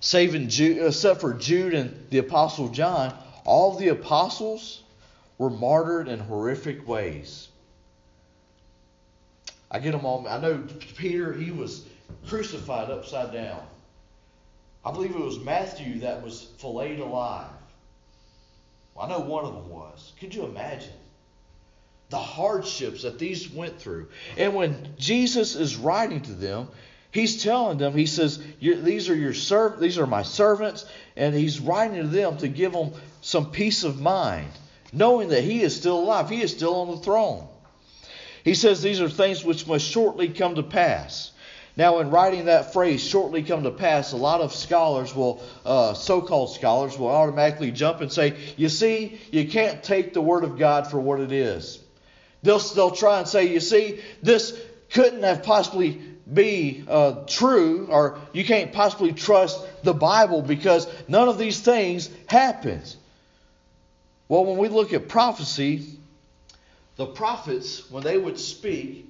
saving 0.00 0.48
Jude, 0.48 0.82
uh, 0.82 0.86
except 0.86 1.20
for 1.20 1.34
Jude 1.34 1.72
and 1.72 2.06
the 2.10 2.18
Apostle 2.18 2.68
John, 2.70 3.16
all 3.44 3.76
the 3.76 3.88
apostles 3.88 4.82
were 5.38 5.50
martyred 5.50 6.08
in 6.08 6.18
horrific 6.18 6.88
ways. 6.88 7.48
I 9.70 9.78
get 9.78 9.92
them 9.92 10.04
all. 10.04 10.26
I 10.26 10.40
know 10.40 10.64
Peter, 10.96 11.32
he 11.32 11.50
was 11.50 11.84
crucified 12.26 12.90
upside 12.90 13.32
down. 13.32 13.60
I 14.84 14.92
believe 14.92 15.10
it 15.10 15.20
was 15.20 15.38
Matthew 15.38 16.00
that 16.00 16.22
was 16.22 16.48
filleted 16.58 17.00
alive. 17.00 17.50
Well, 18.94 19.06
I 19.06 19.10
know 19.10 19.20
one 19.20 19.44
of 19.44 19.52
them 19.52 19.68
was. 19.68 20.12
Could 20.18 20.34
you 20.34 20.44
imagine? 20.44 20.92
The 22.10 22.18
hardships 22.18 23.02
that 23.02 23.18
these 23.18 23.50
went 23.50 23.78
through. 23.78 24.08
And 24.38 24.54
when 24.54 24.94
Jesus 24.96 25.56
is 25.56 25.76
writing 25.76 26.22
to 26.22 26.32
them, 26.32 26.68
he's 27.10 27.42
telling 27.42 27.76
them, 27.76 27.92
he 27.92 28.06
says, 28.06 28.42
these 28.60 29.10
are 29.10 29.14
your 29.14 29.34
serv- 29.34 29.78
these 29.78 29.98
are 29.98 30.06
my 30.06 30.22
servants, 30.22 30.86
and 31.16 31.34
he's 31.34 31.60
writing 31.60 32.00
to 32.00 32.08
them 32.08 32.38
to 32.38 32.48
give 32.48 32.72
them 32.72 32.92
some 33.20 33.50
peace 33.50 33.84
of 33.84 34.00
mind, 34.00 34.48
knowing 34.92 35.28
that 35.28 35.44
he 35.44 35.60
is 35.60 35.76
still 35.76 35.98
alive. 35.98 36.30
He 36.30 36.40
is 36.40 36.52
still 36.52 36.76
on 36.76 36.90
the 36.92 37.02
throne. 37.02 37.46
He 38.44 38.54
says 38.54 38.82
these 38.82 39.00
are 39.00 39.08
things 39.08 39.44
which 39.44 39.66
must 39.66 39.86
shortly 39.86 40.28
come 40.28 40.54
to 40.56 40.62
pass. 40.62 41.32
Now, 41.76 42.00
in 42.00 42.10
writing 42.10 42.46
that 42.46 42.72
phrase, 42.72 43.00
shortly 43.00 43.44
come 43.44 43.62
to 43.62 43.70
pass, 43.70 44.10
a 44.10 44.16
lot 44.16 44.40
of 44.40 44.52
scholars 44.52 45.14
will, 45.14 45.40
uh, 45.64 45.94
so 45.94 46.20
called 46.20 46.52
scholars, 46.52 46.98
will 46.98 47.06
automatically 47.06 47.70
jump 47.70 48.00
and 48.00 48.12
say, 48.12 48.34
you 48.56 48.68
see, 48.68 49.20
you 49.30 49.46
can't 49.46 49.80
take 49.80 50.12
the 50.12 50.20
Word 50.20 50.42
of 50.42 50.58
God 50.58 50.90
for 50.90 50.98
what 50.98 51.20
it 51.20 51.30
is. 51.30 51.78
They'll, 52.42 52.58
they'll 52.58 52.90
try 52.90 53.20
and 53.20 53.28
say, 53.28 53.52
you 53.52 53.60
see, 53.60 54.00
this 54.22 54.60
couldn't 54.90 55.22
have 55.22 55.44
possibly 55.44 56.00
be 56.32 56.84
uh, 56.88 57.24
true, 57.26 57.86
or 57.90 58.18
you 58.32 58.44
can't 58.44 58.72
possibly 58.72 59.12
trust 59.12 59.64
the 59.84 59.94
Bible 59.94 60.42
because 60.42 60.88
none 61.06 61.28
of 61.28 61.38
these 61.38 61.60
things 61.60 62.10
happens. 62.26 62.96
Well, 64.28 64.44
when 64.44 64.58
we 64.58 64.68
look 64.68 64.92
at 64.92 65.08
prophecy, 65.08 65.97
the 66.98 67.06
prophets, 67.06 67.88
when 67.90 68.02
they 68.02 68.18
would 68.18 68.38
speak, 68.38 69.08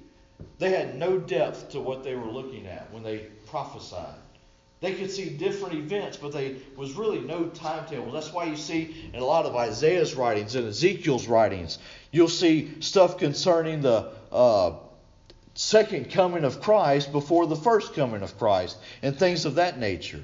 they 0.59 0.69
had 0.69 0.95
no 0.95 1.17
depth 1.17 1.71
to 1.71 1.79
what 1.79 2.03
they 2.03 2.15
were 2.15 2.31
looking 2.31 2.67
at 2.67 2.93
when 2.93 3.03
they 3.03 3.17
prophesied. 3.47 4.15
They 4.79 4.93
could 4.93 5.11
see 5.11 5.29
different 5.31 5.73
events, 5.73 6.15
but 6.15 6.31
there 6.31 6.53
was 6.77 6.93
really 6.93 7.19
no 7.19 7.47
timetable. 7.47 8.11
That's 8.11 8.31
why 8.31 8.45
you 8.45 8.55
see 8.55 9.09
in 9.11 9.19
a 9.19 9.25
lot 9.25 9.45
of 9.45 9.55
Isaiah's 9.55 10.15
writings 10.15 10.55
and 10.55 10.67
Ezekiel's 10.67 11.27
writings, 11.27 11.79
you'll 12.11 12.29
see 12.29 12.79
stuff 12.79 13.17
concerning 13.17 13.81
the 13.81 14.11
uh, 14.31 14.73
second 15.55 16.11
coming 16.11 16.45
of 16.45 16.61
Christ 16.61 17.11
before 17.11 17.47
the 17.47 17.55
first 17.55 17.95
coming 17.95 18.21
of 18.21 18.37
Christ 18.37 18.77
and 19.01 19.17
things 19.17 19.45
of 19.45 19.55
that 19.55 19.79
nature. 19.79 20.23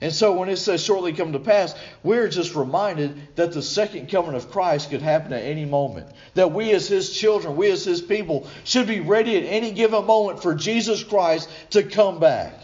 And 0.00 0.12
so 0.12 0.34
when 0.34 0.50
it 0.50 0.58
says 0.58 0.84
shortly 0.84 1.14
come 1.14 1.32
to 1.32 1.38
pass, 1.38 1.74
we're 2.02 2.28
just 2.28 2.54
reminded 2.54 3.34
that 3.36 3.52
the 3.52 3.62
second 3.62 4.10
coming 4.10 4.34
of 4.34 4.50
Christ 4.50 4.90
could 4.90 5.00
happen 5.00 5.32
at 5.32 5.42
any 5.42 5.64
moment. 5.64 6.08
That 6.34 6.52
we 6.52 6.72
as 6.72 6.86
his 6.86 7.16
children, 7.16 7.56
we 7.56 7.70
as 7.70 7.84
his 7.84 8.02
people, 8.02 8.46
should 8.64 8.86
be 8.86 9.00
ready 9.00 9.36
at 9.38 9.44
any 9.44 9.72
given 9.72 10.04
moment 10.04 10.42
for 10.42 10.54
Jesus 10.54 11.02
Christ 11.02 11.48
to 11.70 11.82
come 11.82 12.20
back. 12.20 12.60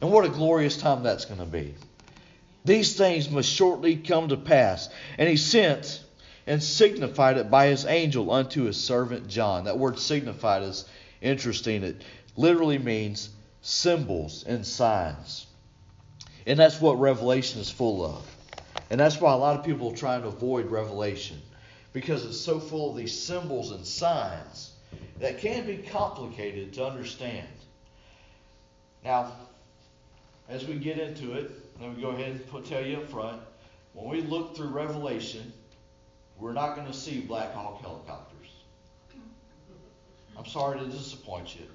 And 0.00 0.10
what 0.10 0.24
a 0.24 0.28
glorious 0.28 0.76
time 0.76 1.04
that's 1.04 1.24
going 1.24 1.38
to 1.38 1.46
be. 1.46 1.74
These 2.64 2.96
things 2.96 3.30
must 3.30 3.48
shortly 3.48 3.96
come 3.96 4.28
to 4.28 4.36
pass. 4.36 4.88
And 5.18 5.28
he 5.28 5.36
sent 5.36 6.02
and 6.46 6.62
signified 6.62 7.38
it 7.38 7.50
by 7.50 7.66
his 7.66 7.86
angel 7.86 8.30
unto 8.32 8.64
his 8.64 8.76
servant 8.76 9.28
John. 9.28 9.64
That 9.64 9.78
word 9.78 10.00
signified 10.00 10.62
is 10.64 10.84
interesting. 11.20 11.84
It 11.84 12.02
literally 12.36 12.78
means 12.78 13.30
symbols 13.62 14.44
and 14.46 14.66
signs. 14.66 15.46
And 16.46 16.58
that's 16.58 16.80
what 16.80 16.98
Revelation 16.98 17.60
is 17.60 17.70
full 17.70 18.04
of. 18.04 18.36
And 18.90 19.00
that's 19.00 19.20
why 19.20 19.32
a 19.32 19.36
lot 19.36 19.58
of 19.58 19.64
people 19.64 19.92
are 19.92 19.96
trying 19.96 20.22
to 20.22 20.28
avoid 20.28 20.66
Revelation 20.66 21.40
because 21.92 22.24
it's 22.24 22.40
so 22.40 22.58
full 22.58 22.90
of 22.90 22.96
these 22.96 23.18
symbols 23.18 23.70
and 23.70 23.86
signs 23.86 24.72
that 25.20 25.38
can 25.38 25.64
be 25.66 25.78
complicated 25.78 26.72
to 26.74 26.84
understand. 26.84 27.46
Now, 29.04 29.32
as 30.48 30.66
we 30.66 30.74
get 30.74 30.98
into 30.98 31.32
it, 31.32 31.50
let 31.80 31.96
me 31.96 32.02
go 32.02 32.10
ahead 32.10 32.40
and 32.52 32.64
tell 32.66 32.84
you 32.84 32.96
up 32.98 33.08
front 33.08 33.40
when 33.94 34.08
we 34.08 34.22
look 34.22 34.56
through 34.56 34.68
Revelation, 34.68 35.52
we're 36.38 36.52
not 36.52 36.74
going 36.74 36.86
to 36.86 36.92
see 36.92 37.20
Black 37.20 37.54
Hawk 37.54 37.80
helicopters. 37.80 38.48
I'm 40.36 40.46
sorry 40.46 40.80
to 40.80 40.86
disappoint 40.86 41.54
you. 41.54 41.66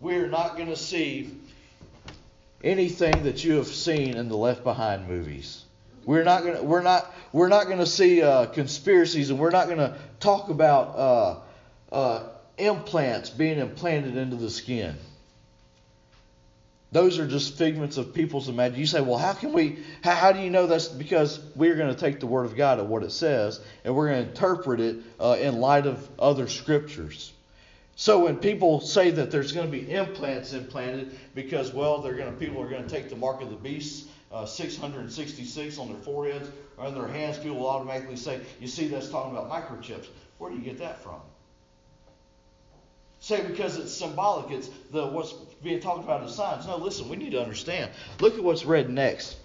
We're 0.00 0.28
not 0.28 0.56
going 0.56 0.68
to 0.68 0.76
see 0.76 1.38
anything 2.62 3.24
that 3.24 3.44
you 3.44 3.54
have 3.54 3.68
seen 3.68 4.16
in 4.16 4.28
the 4.28 4.36
Left 4.36 4.64
Behind 4.64 5.08
movies. 5.08 5.64
We're 6.04 6.24
not 6.24 6.42
going 6.44 6.56
to 6.56 6.62
we're 6.62 6.82
not 6.82 7.12
we're 7.32 7.48
not 7.48 7.66
to 7.68 7.86
see 7.86 8.22
uh, 8.22 8.46
conspiracies, 8.46 9.30
and 9.30 9.38
we're 9.38 9.50
not 9.50 9.66
going 9.66 9.78
to 9.78 9.96
talk 10.20 10.48
about 10.48 10.96
uh, 10.96 11.94
uh, 11.94 12.28
implants 12.58 13.30
being 13.30 13.58
implanted 13.58 14.16
into 14.16 14.36
the 14.36 14.50
skin. 14.50 14.96
Those 16.92 17.18
are 17.18 17.26
just 17.26 17.58
figments 17.58 17.96
of 17.96 18.14
people's 18.14 18.48
imagination. 18.48 18.80
You 18.80 18.86
say, 18.86 19.00
well, 19.00 19.18
how 19.18 19.34
can 19.34 19.52
we, 19.52 19.80
how, 20.02 20.14
how, 20.14 20.32
do 20.32 20.38
you 20.40 20.50
know 20.50 20.66
that's 20.66 20.88
because 20.88 21.40
we're 21.54 21.74
going 21.74 21.92
to 21.92 22.00
take 22.00 22.20
the 22.20 22.26
Word 22.26 22.46
of 22.46 22.56
God 22.56 22.78
at 22.78 22.86
what 22.86 23.02
it 23.02 23.10
says 23.10 23.60
and 23.84 23.94
we're 23.94 24.08
going 24.08 24.24
to 24.24 24.30
interpret 24.30 24.80
it 24.80 24.96
uh, 25.20 25.36
in 25.38 25.60
light 25.60 25.86
of 25.86 26.08
other 26.18 26.48
scriptures. 26.48 27.32
So 27.96 28.24
when 28.24 28.36
people 28.36 28.80
say 28.80 29.10
that 29.10 29.30
there's 29.30 29.52
going 29.52 29.66
to 29.66 29.72
be 29.72 29.90
implants 29.90 30.52
implanted 30.52 31.18
because, 31.34 31.72
well, 31.72 32.02
they're 32.02 32.14
going 32.14 32.32
to, 32.32 32.38
people 32.38 32.62
are 32.62 32.68
going 32.68 32.84
to 32.84 32.88
take 32.88 33.08
the 33.08 33.16
mark 33.16 33.42
of 33.42 33.50
the 33.50 33.56
beast, 33.56 34.08
uh, 34.30 34.46
666 34.46 35.78
on 35.78 35.88
their 35.88 35.96
foreheads 35.96 36.50
or 36.76 36.84
on 36.84 36.94
their 36.94 37.08
hands, 37.08 37.38
people 37.38 37.56
will 37.56 37.70
automatically 37.70 38.16
say, 38.16 38.40
you 38.60 38.68
see, 38.68 38.86
that's 38.86 39.08
talking 39.08 39.36
about 39.36 39.50
microchips. 39.50 40.06
Where 40.38 40.50
do 40.50 40.56
you 40.56 40.62
get 40.62 40.78
that 40.78 41.02
from? 41.02 41.20
say 43.26 43.44
because 43.44 43.76
it's 43.76 43.92
symbolic, 43.92 44.50
it's 44.52 44.68
the 44.92 45.06
what's 45.06 45.32
being 45.62 45.80
talked 45.80 46.04
about 46.04 46.20
in 46.20 46.26
the 46.26 46.32
signs. 46.32 46.66
No, 46.66 46.76
listen, 46.76 47.08
we 47.08 47.16
need 47.16 47.32
to 47.32 47.42
understand. 47.42 47.90
Look 48.20 48.34
at 48.34 48.44
what's 48.44 48.64
read 48.64 48.88
next. 48.88 49.36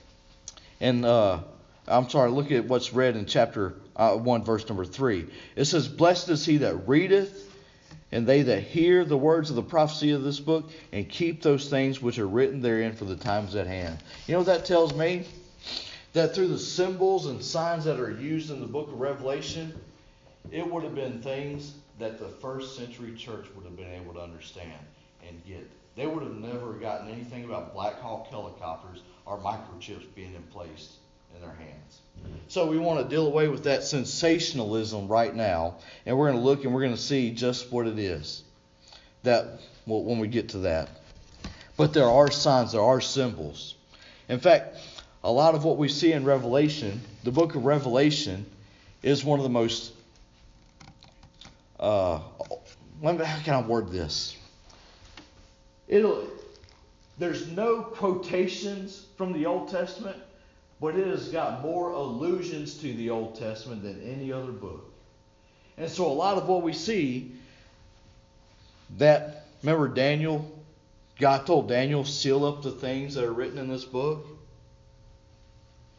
And 0.80 1.06
uh, 1.06 1.40
I'm 1.88 2.10
sorry, 2.10 2.32
look 2.32 2.52
at 2.52 2.66
what's 2.66 2.94
read 2.94 3.16
in 3.16 3.26
chapter 3.26 3.74
uh, 3.96 4.16
1, 4.16 4.44
verse 4.44 4.68
number 4.68 4.86
3. 4.86 5.26
It 5.56 5.66
says, 5.66 5.88
Blessed 5.88 6.30
is 6.30 6.46
he 6.46 6.58
that 6.58 6.88
readeth, 6.88 7.51
and 8.12 8.28
they 8.28 8.42
that 8.44 8.64
hear 8.64 9.06
the 9.06 9.18
words 9.18 9.50
of 9.50 9.56
the 9.56 9.64
prophecy 9.64 10.12
of 10.12 10.24
this 10.24 10.40
book, 10.40 10.70
and 10.92 11.08
keep 11.08 11.42
those 11.42 11.70
things 11.70 12.02
which 12.02 12.20
are 12.20 12.28
written 12.28 12.62
therein 12.62 12.94
for 12.94 13.06
the 13.06 13.16
times 13.16 13.56
at 13.56 13.68
hand. 13.68 13.98
You 14.28 14.34
know 14.34 14.40
what 14.40 14.48
that 14.48 14.66
tells 14.66 14.94
me? 14.94 15.26
That 16.14 16.36
through 16.36 16.50
the 16.50 16.60
symbols 16.60 17.28
and 17.28 17.42
signs 17.42 17.86
that 17.86 18.00
are 18.00 18.12
used 18.12 18.52
in 18.52 18.60
the 18.60 18.68
book 18.68 18.90
of 18.90 19.00
Revelation, 19.00 19.74
it 20.52 20.70
would 20.70 20.84
have 20.84 20.96
been 20.96 21.22
things 21.22 21.76
that 22.00 22.20
the 22.20 22.28
first 22.28 22.76
century 22.76 23.14
church 23.16 23.46
would 23.56 23.64
have 23.64 23.78
been 23.78 23.94
able 23.94 24.14
to 24.14 24.22
understand 24.22 24.80
and 25.26 25.42
get. 25.46 25.70
They 25.96 26.08
would 26.08 26.24
have 26.24 26.36
never 26.36 26.74
gotten 26.74 27.10
anything 27.10 27.46
about 27.46 27.74
Black 27.74 28.00
Hawk 28.02 28.28
helicopters 28.28 29.02
or 29.26 29.38
microchips 29.38 30.06
being 30.16 30.34
in 30.34 30.44
place 30.44 30.98
in 31.36 31.42
their 31.42 31.54
hands. 31.54 32.02
So 32.48 32.68
we 32.68 32.78
want 32.78 33.04
to 33.04 33.10
deal 33.10 33.28
away 33.28 33.48
with 33.48 33.64
that 33.64 33.84
sensationalism 33.84 35.08
right 35.08 35.34
now, 35.34 35.76
and 36.06 36.18
we're 36.18 36.30
going 36.30 36.40
to 36.40 36.46
look 36.46 36.64
and 36.64 36.74
we're 36.74 36.82
going 36.82 36.96
to 36.96 37.02
see 37.02 37.32
just 37.32 37.72
what 37.72 37.88
it 37.88 38.00
is. 38.00 38.44
That 39.24 39.60
when 39.86 40.20
we 40.20 40.28
get 40.28 40.50
to 40.50 40.60
that. 40.60 40.90
But 41.78 41.94
there 41.94 42.10
are 42.10 42.30
signs, 42.32 42.72
there 42.72 42.82
are 42.82 43.02
symbols. 43.02 43.76
In 44.30 44.40
fact, 44.40 44.78
a 45.24 45.32
lot 45.32 45.56
of 45.56 45.64
what 45.64 45.78
we 45.78 45.90
see 45.90 46.12
in 46.12 46.24
Revelation, 46.24 47.02
the 47.24 47.32
book 47.32 47.56
of 47.56 47.66
Revelation, 47.66 48.46
is 49.04 49.24
one 49.24 49.40
of 49.40 49.44
the 49.44 49.50
most 49.50 49.94
uh, 51.82 52.20
me, 53.02 53.26
how 53.26 53.42
can 53.44 53.56
I 53.56 53.62
word 53.62 53.92
this? 53.92 54.38
It'll, 55.88 56.28
there's 57.18 57.48
no 57.48 57.82
quotations 57.82 59.08
from 59.18 59.34
the 59.34 59.48
Old 59.48 59.70
Testament, 59.70 60.18
but 60.82 60.96
it 60.96 61.06
has 61.06 61.28
got 61.28 61.62
more 61.62 61.92
allusions 61.92 62.74
to 62.80 62.92
the 62.94 63.12
Old 63.12 63.36
Testament 63.36 63.84
than 63.84 64.02
any 64.02 64.34
other 64.34 64.52
book. 64.52 64.92
And 65.78 65.90
so 65.90 66.08
a 66.08 66.12
lot 66.12 66.38
of 66.38 66.48
what 66.48 66.64
we 66.64 66.74
see 66.74 67.34
that 68.98 69.46
remember 69.62 69.88
Daniel 69.88 70.52
God 71.20 71.46
told 71.46 71.70
Daniel 71.70 72.04
seal 72.04 72.44
up 72.46 72.64
the 72.64 72.72
things 72.72 73.14
that 73.14 73.24
are 73.24 73.32
written 73.32 73.60
in 73.60 73.70
this 73.70 73.86
book. 73.86 74.26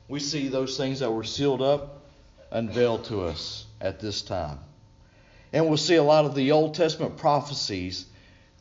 We 0.09 0.19
see 0.19 0.49
those 0.49 0.77
things 0.77 0.99
that 0.99 1.13
were 1.13 1.23
sealed 1.23 1.63
up 1.63 2.03
unveiled 2.51 3.05
to 3.05 3.23
us 3.23 3.65
at 3.81 4.01
this 4.01 4.21
time. 4.21 4.59
And 5.53 5.69
we'll 5.69 5.77
see 5.77 5.95
a 5.95 6.03
lot 6.03 6.25
of 6.25 6.35
the 6.35 6.51
Old 6.51 6.75
Testament 6.75 7.17
prophecies 7.19 8.07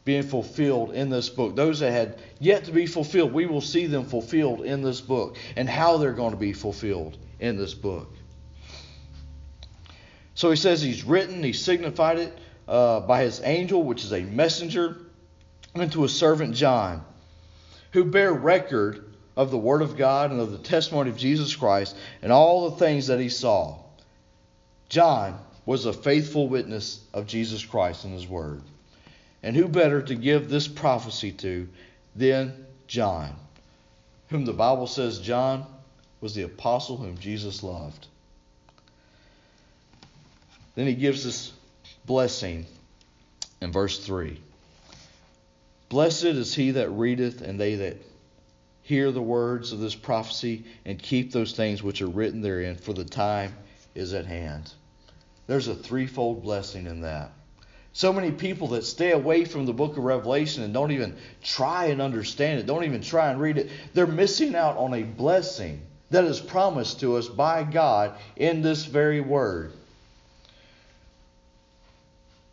being 0.03 0.23
fulfilled 0.23 0.93
in 0.93 1.09
this 1.09 1.29
book. 1.29 1.55
Those 1.55 1.79
that 1.79 1.91
had 1.91 2.19
yet 2.39 2.65
to 2.65 2.71
be 2.71 2.85
fulfilled, 2.85 3.33
we 3.33 3.45
will 3.45 3.61
see 3.61 3.85
them 3.85 4.05
fulfilled 4.05 4.61
in 4.61 4.81
this 4.81 4.99
book 5.01 5.37
and 5.55 5.69
how 5.69 5.97
they're 5.97 6.13
going 6.13 6.31
to 6.31 6.37
be 6.37 6.53
fulfilled 6.53 7.17
in 7.39 7.57
this 7.57 7.73
book. 7.73 8.11
So 10.33 10.49
he 10.49 10.55
says 10.55 10.81
he's 10.81 11.03
written, 11.03 11.43
he 11.43 11.53
signified 11.53 12.17
it 12.17 12.37
uh, 12.67 13.01
by 13.01 13.23
his 13.23 13.41
angel, 13.43 13.83
which 13.83 14.03
is 14.03 14.11
a 14.11 14.21
messenger, 14.21 14.97
unto 15.75 16.01
his 16.01 16.13
servant 16.13 16.55
John, 16.55 17.05
who 17.91 18.05
bear 18.05 18.33
record 18.33 19.13
of 19.37 19.51
the 19.51 19.57
word 19.57 19.81
of 19.81 19.97
God 19.97 20.31
and 20.31 20.39
of 20.39 20.51
the 20.51 20.57
testimony 20.57 21.09
of 21.09 21.17
Jesus 21.17 21.55
Christ 21.55 21.95
and 22.21 22.31
all 22.31 22.69
the 22.69 22.77
things 22.77 23.07
that 23.07 23.19
he 23.19 23.29
saw. 23.29 23.77
John 24.89 25.39
was 25.65 25.85
a 25.85 25.93
faithful 25.93 26.49
witness 26.49 26.99
of 27.13 27.27
Jesus 27.27 27.63
Christ 27.63 28.03
and 28.03 28.13
his 28.13 28.27
word. 28.27 28.61
And 29.43 29.55
who 29.55 29.67
better 29.67 30.01
to 30.01 30.15
give 30.15 30.49
this 30.49 30.67
prophecy 30.67 31.31
to 31.33 31.67
than 32.15 32.65
John, 32.87 33.35
whom 34.29 34.45
the 34.45 34.53
Bible 34.53 34.87
says 34.87 35.19
John 35.19 35.65
was 36.19 36.35
the 36.35 36.43
apostle 36.43 36.97
whom 36.97 37.17
Jesus 37.17 37.63
loved. 37.63 38.07
Then 40.75 40.87
he 40.87 40.93
gives 40.93 41.23
this 41.23 41.51
blessing 42.05 42.65
in 43.61 43.71
verse 43.71 43.99
3. 44.05 44.39
Blessed 45.89 46.23
is 46.23 46.53
he 46.53 46.71
that 46.71 46.89
readeth, 46.89 47.41
and 47.41 47.59
they 47.59 47.75
that 47.75 47.97
hear 48.83 49.11
the 49.11 49.21
words 49.21 49.71
of 49.71 49.79
this 49.79 49.95
prophecy, 49.95 50.63
and 50.85 51.01
keep 51.01 51.31
those 51.31 51.53
things 51.53 51.83
which 51.83 52.01
are 52.01 52.07
written 52.07 52.41
therein, 52.41 52.75
for 52.75 52.93
the 52.93 53.03
time 53.03 53.53
is 53.95 54.13
at 54.13 54.25
hand. 54.25 54.71
There's 55.47 55.67
a 55.67 55.75
threefold 55.75 56.43
blessing 56.43 56.87
in 56.87 57.01
that. 57.01 57.31
So 57.93 58.13
many 58.13 58.31
people 58.31 58.69
that 58.69 58.85
stay 58.85 59.11
away 59.11 59.45
from 59.45 59.65
the 59.65 59.73
book 59.73 59.97
of 59.97 60.03
Revelation 60.03 60.63
and 60.63 60.73
don't 60.73 60.91
even 60.91 61.17
try 61.43 61.85
and 61.87 62.01
understand 62.01 62.59
it, 62.59 62.65
don't 62.65 62.85
even 62.85 63.01
try 63.01 63.29
and 63.29 63.39
read 63.39 63.57
it, 63.57 63.69
they're 63.93 64.07
missing 64.07 64.55
out 64.55 64.77
on 64.77 64.93
a 64.93 65.03
blessing 65.03 65.81
that 66.09 66.23
is 66.23 66.39
promised 66.39 67.01
to 67.01 67.17
us 67.17 67.27
by 67.27 67.63
God 67.63 68.15
in 68.35 68.61
this 68.61 68.85
very 68.85 69.19
word. 69.19 69.73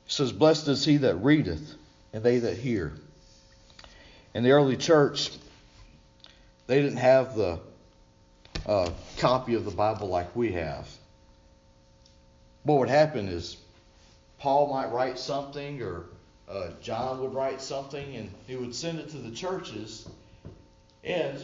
It 0.06 0.12
says, 0.12 0.32
Blessed 0.32 0.68
is 0.68 0.84
he 0.84 0.96
that 0.98 1.16
readeth, 1.16 1.74
and 2.12 2.22
they 2.22 2.38
that 2.38 2.56
hear. 2.56 2.92
In 4.34 4.42
the 4.42 4.52
early 4.52 4.76
church, 4.76 5.30
they 6.66 6.82
didn't 6.82 6.98
have 6.98 7.36
the 7.36 7.60
uh, 8.66 8.90
copy 9.18 9.54
of 9.54 9.64
the 9.64 9.70
Bible 9.70 10.08
like 10.08 10.34
we 10.34 10.52
have 10.52 10.88
what 12.68 12.80
would 12.80 12.88
happen 12.90 13.28
is 13.28 13.56
Paul 14.38 14.68
might 14.72 14.92
write 14.92 15.18
something 15.18 15.82
or 15.82 16.06
uh, 16.48 16.70
John 16.80 17.20
would 17.20 17.34
write 17.34 17.60
something 17.60 18.16
and 18.16 18.30
he 18.46 18.56
would 18.56 18.74
send 18.74 18.98
it 18.98 19.10
to 19.10 19.18
the 19.18 19.30
churches 19.30 20.08
And 21.04 21.42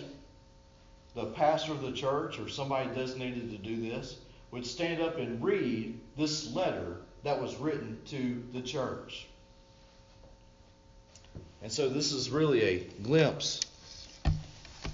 the 1.14 1.26
pastor 1.26 1.72
of 1.72 1.83
the 1.83 1.92
church 1.92 2.38
or 2.38 2.48
somebody 2.48 2.88
designated 2.94 3.50
to 3.50 3.59
do 3.59 3.76
this 3.80 4.18
would 4.50 4.66
stand 4.66 5.00
up 5.00 5.18
and 5.18 5.42
read 5.42 5.98
this 6.16 6.52
letter 6.54 6.98
that 7.24 7.40
was 7.40 7.57
written 7.57 7.98
to 8.07 8.42
the 8.52 8.61
church. 8.61 9.26
And 11.62 11.72
so 11.72 11.88
this 11.88 12.12
is 12.12 12.30
really 12.30 12.62
a 12.62 12.78
glimpse 13.02 13.61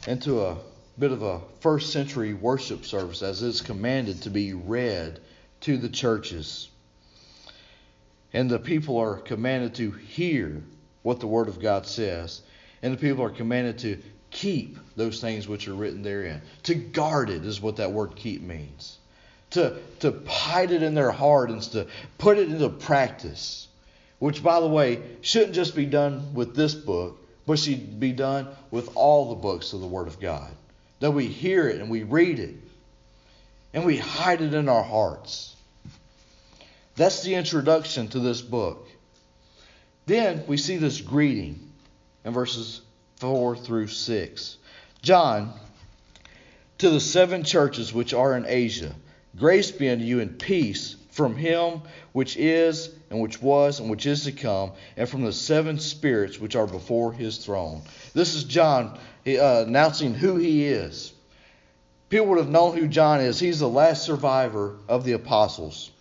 into 0.07 0.41
a 0.41 0.57
bit 0.99 1.11
of 1.11 1.23
a 1.23 1.41
first 1.61 1.93
century 1.93 2.33
worship 2.33 2.87
service 2.87 3.23
as 3.23 3.43
it's 3.43 3.61
commanded 3.61 4.23
to 4.23 4.31
be 4.31 4.55
read 4.55 5.21
to 5.63 5.77
the 5.77 5.89
churches. 5.89 6.70
And 8.33 8.49
the 8.49 8.59
people 8.59 8.99
are 8.99 9.17
commanded 9.17 9.75
to 9.77 9.91
hear 9.91 10.63
what 11.03 11.21
the 11.21 11.27
Word 11.27 11.49
of 11.49 11.61
God 11.61 11.87
says. 11.87 12.43
And 12.83 12.93
the 12.93 12.99
people 12.99 13.25
are 13.25 13.31
commanded 13.31 13.79
to 13.79 13.99
keep 14.31 14.79
those 14.97 15.21
things 15.21 15.49
which 15.49 15.69
are 15.69 15.75
written 15.75 16.03
therein. 16.03 16.41
To 16.65 16.75
guard 16.75 17.31
it 17.31 17.45
is 17.45 17.61
what 17.61 17.77
that 17.77 17.93
word 17.93 18.17
keep 18.17 18.43
means. 18.43 18.99
To, 19.51 19.77
to 20.01 20.23
hide 20.29 20.71
it 20.71 20.83
in 20.83 20.95
their 20.95 21.11
heart 21.11 21.51
and 21.51 21.61
to 21.63 21.89
put 22.19 22.39
it 22.39 22.49
into 22.49 22.69
practice. 22.69 23.67
Which, 24.21 24.43
by 24.43 24.61
the 24.61 24.69
way, 24.69 25.03
shouldn't 25.23 25.55
just 25.55 25.75
be 25.75 25.87
done 25.87 26.35
with 26.35 26.55
this 26.55 26.75
book, 26.75 27.19
but 27.47 27.59
should 27.59 27.99
be 27.99 28.13
done 28.13 28.49
with 28.71 28.95
all 28.95 29.31
the 29.31 29.35
books 29.35 29.73
of 29.73 29.81
the 29.81 29.87
Word 29.87 30.07
of 30.07 30.21
God. 30.21 30.51
That 31.01 31.13
we 31.13 31.27
hear 31.27 31.69
it 31.69 31.81
and 31.81 31.91
we 31.91 32.05
read 32.05 32.39
it 32.39 32.55
and 33.73 33.85
we 33.85 33.97
hide 33.97 34.41
it 34.41 34.55
in 34.55 34.69
our 34.69 34.83
hearts. 34.83 35.57
That's 37.01 37.23
the 37.23 37.35
introduction 37.35 38.09
to 38.09 38.19
this 38.19 38.43
book. 38.43 38.87
Then 40.05 40.45
we 40.47 40.59
see 40.59 40.77
this 40.77 41.01
greeting 41.01 41.73
in 42.27 42.35
verses 42.35 42.83
4 43.21 43.57
through 43.57 43.87
6. 43.87 44.59
John, 45.01 45.55
to 46.77 46.91
the 46.91 47.01
seven 47.01 47.43
churches 47.43 47.95
which 47.95 48.13
are 48.13 48.37
in 48.37 48.45
Asia, 48.47 48.95
grace 49.35 49.71
be 49.71 49.89
unto 49.89 50.05
you 50.05 50.21
and 50.21 50.39
peace 50.39 50.95
from 51.11 51.37
him 51.37 51.81
which 52.13 52.37
is, 52.37 52.91
and 53.09 53.19
which 53.19 53.41
was, 53.41 53.81
and 53.81 53.89
which 53.89 54.05
is 54.05 54.25
to 54.25 54.33
come, 54.33 54.73
and 54.99 55.09
from 55.09 55.23
the 55.23 55.33
seven 55.33 55.79
spirits 55.79 56.39
which 56.39 56.55
are 56.55 56.67
before 56.67 57.15
his 57.15 57.39
throne. 57.39 57.81
This 58.13 58.35
is 58.35 58.45
John 58.45 58.99
uh, 59.27 59.65
announcing 59.67 60.13
who 60.13 60.37
he 60.37 60.67
is. 60.67 61.15
People 62.11 62.27
would 62.27 62.41
have 62.41 62.51
known 62.51 62.77
who 62.77 62.89
John 62.89 63.23
is. 63.23 63.41
He's 63.41 63.61
the 63.61 63.71
last 63.71 64.03
survivor 64.03 64.77
of 64.87 65.07
the 65.07 65.13
apostles. 65.13 65.93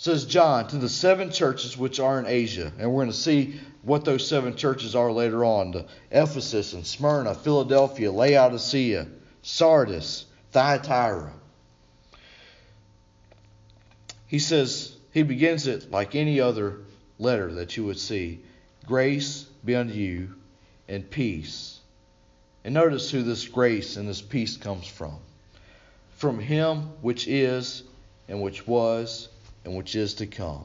Says 0.00 0.26
John 0.26 0.68
to 0.68 0.76
the 0.76 0.88
seven 0.88 1.32
churches 1.32 1.76
which 1.76 1.98
are 1.98 2.20
in 2.20 2.26
Asia, 2.26 2.72
and 2.78 2.92
we're 2.92 3.02
going 3.02 3.10
to 3.10 3.16
see 3.16 3.60
what 3.82 4.04
those 4.04 4.28
seven 4.28 4.54
churches 4.54 4.94
are 4.94 5.10
later 5.10 5.44
on: 5.44 5.72
the 5.72 5.86
Ephesus 6.12 6.72
and 6.72 6.86
Smyrna, 6.86 7.34
Philadelphia, 7.34 8.12
Laodicea, 8.12 9.08
Sardis, 9.42 10.24
Thyatira. 10.52 11.32
He 14.28 14.38
says, 14.38 14.94
he 15.12 15.24
begins 15.24 15.66
it 15.66 15.90
like 15.90 16.14
any 16.14 16.38
other 16.38 16.78
letter 17.18 17.52
that 17.54 17.76
you 17.76 17.84
would 17.84 17.98
see 17.98 18.40
Grace 18.86 19.46
be 19.64 19.74
unto 19.74 19.94
you 19.94 20.32
and 20.86 21.10
peace. 21.10 21.80
And 22.64 22.72
notice 22.72 23.10
who 23.10 23.22
this 23.22 23.48
grace 23.48 23.96
and 23.96 24.08
this 24.08 24.22
peace 24.22 24.56
comes 24.56 24.86
from. 24.86 25.18
From 26.16 26.38
him 26.38 26.90
which 27.00 27.26
is, 27.26 27.82
and 28.28 28.40
which 28.40 28.64
was, 28.66 29.28
and 29.68 29.76
which 29.76 29.94
is 29.94 30.14
to 30.14 30.26
come. 30.26 30.64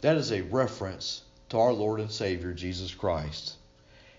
That 0.00 0.16
is 0.16 0.32
a 0.32 0.40
reference 0.40 1.20
to 1.50 1.58
our 1.58 1.74
Lord 1.74 2.00
and 2.00 2.10
Savior, 2.10 2.54
Jesus 2.54 2.94
Christ. 2.94 3.54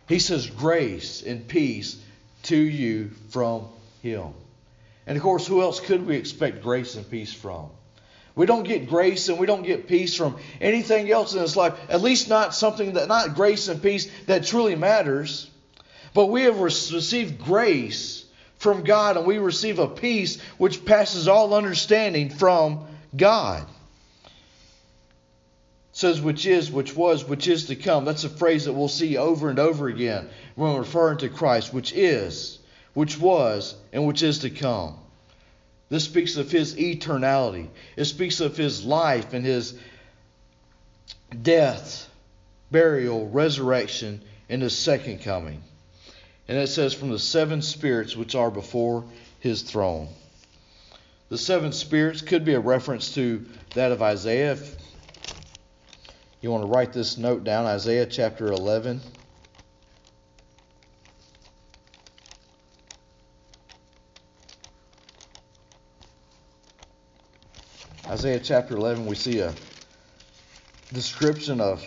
He 0.07 0.19
says, 0.19 0.45
Grace 0.45 1.23
and 1.23 1.47
peace 1.47 1.99
to 2.43 2.55
you 2.55 3.09
from 3.29 3.67
him. 4.03 4.27
And 5.07 5.17
of 5.17 5.23
course, 5.23 5.47
who 5.47 5.63
else 5.63 5.79
could 5.79 6.05
we 6.05 6.17
expect 6.17 6.61
grace 6.61 6.95
and 6.95 7.09
peace 7.09 7.33
from? 7.33 7.71
We 8.35 8.45
don't 8.45 8.61
get 8.61 8.89
grace 8.89 9.27
and 9.27 9.39
we 9.39 9.47
don't 9.47 9.63
get 9.63 9.87
peace 9.87 10.15
from 10.15 10.37
anything 10.61 11.09
else 11.09 11.33
in 11.33 11.39
this 11.39 11.55
life. 11.55 11.73
At 11.89 12.01
least 12.01 12.29
not 12.29 12.53
something 12.53 12.93
that, 12.93 13.07
not 13.07 13.33
grace 13.33 13.69
and 13.69 13.81
peace 13.81 14.07
that 14.27 14.45
truly 14.45 14.75
matters. 14.75 15.49
But 16.13 16.27
we 16.27 16.43
have 16.43 16.59
received 16.59 17.43
grace 17.43 18.23
from 18.57 18.83
God 18.83 19.17
and 19.17 19.25
we 19.25 19.39
receive 19.39 19.79
a 19.79 19.87
peace 19.87 20.39
which 20.59 20.85
passes 20.85 21.27
all 21.27 21.55
understanding 21.55 22.29
from 22.29 22.86
God. 23.15 23.67
It 24.25 24.31
says 25.91 26.21
which 26.21 26.45
is, 26.45 26.71
which 26.71 26.95
was, 26.95 27.25
which 27.25 27.47
is 27.47 27.65
to 27.67 27.75
come. 27.75 28.05
That's 28.05 28.23
a 28.23 28.29
phrase 28.29 28.65
that 28.65 28.73
we'll 28.73 28.87
see 28.87 29.17
over 29.17 29.49
and 29.49 29.59
over 29.59 29.87
again 29.87 30.29
when 30.55 30.75
referring 30.75 31.17
to 31.19 31.29
Christ, 31.29 31.73
which 31.73 31.93
is, 31.93 32.59
which 32.93 33.19
was, 33.19 33.75
and 33.91 34.05
which 34.05 34.21
is 34.21 34.39
to 34.39 34.49
come. 34.49 34.95
This 35.89 36.03
speaks 36.03 36.35
of 36.35 36.51
his 36.51 36.75
eternality. 36.75 37.67
It 37.95 38.05
speaks 38.05 38.41
of 38.41 38.57
his 38.57 38.83
life 38.83 39.33
and 39.33 39.45
his 39.45 39.73
death, 41.41 42.09
burial, 42.71 43.29
resurrection, 43.29 44.21
and 44.49 44.61
his 44.61 44.77
second 44.77 45.21
coming. 45.21 45.61
And 46.47 46.57
it 46.57 46.67
says, 46.67 46.93
from 46.93 47.09
the 47.09 47.19
seven 47.19 47.61
spirits 47.61 48.15
which 48.15 48.35
are 48.35 48.51
before 48.51 49.05
his 49.39 49.61
throne. 49.61 50.09
The 51.29 51.37
seven 51.37 51.73
spirits 51.73 52.21
could 52.21 52.45
be 52.45 52.53
a 52.53 52.59
reference 52.59 53.13
to 53.15 53.45
that 53.73 53.91
of 53.91 54.01
Isaiah. 54.01 54.53
If 54.53 54.77
you 56.39 56.51
want 56.51 56.63
to 56.63 56.67
write 56.67 56.93
this 56.93 57.17
note 57.17 57.43
down, 57.43 57.65
Isaiah 57.65 58.05
chapter 58.05 58.51
11. 58.51 59.01
Isaiah 68.05 68.39
chapter 68.39 68.77
11, 68.77 69.05
we 69.05 69.15
see 69.15 69.39
a 69.39 69.53
description 70.93 71.59
of 71.59 71.85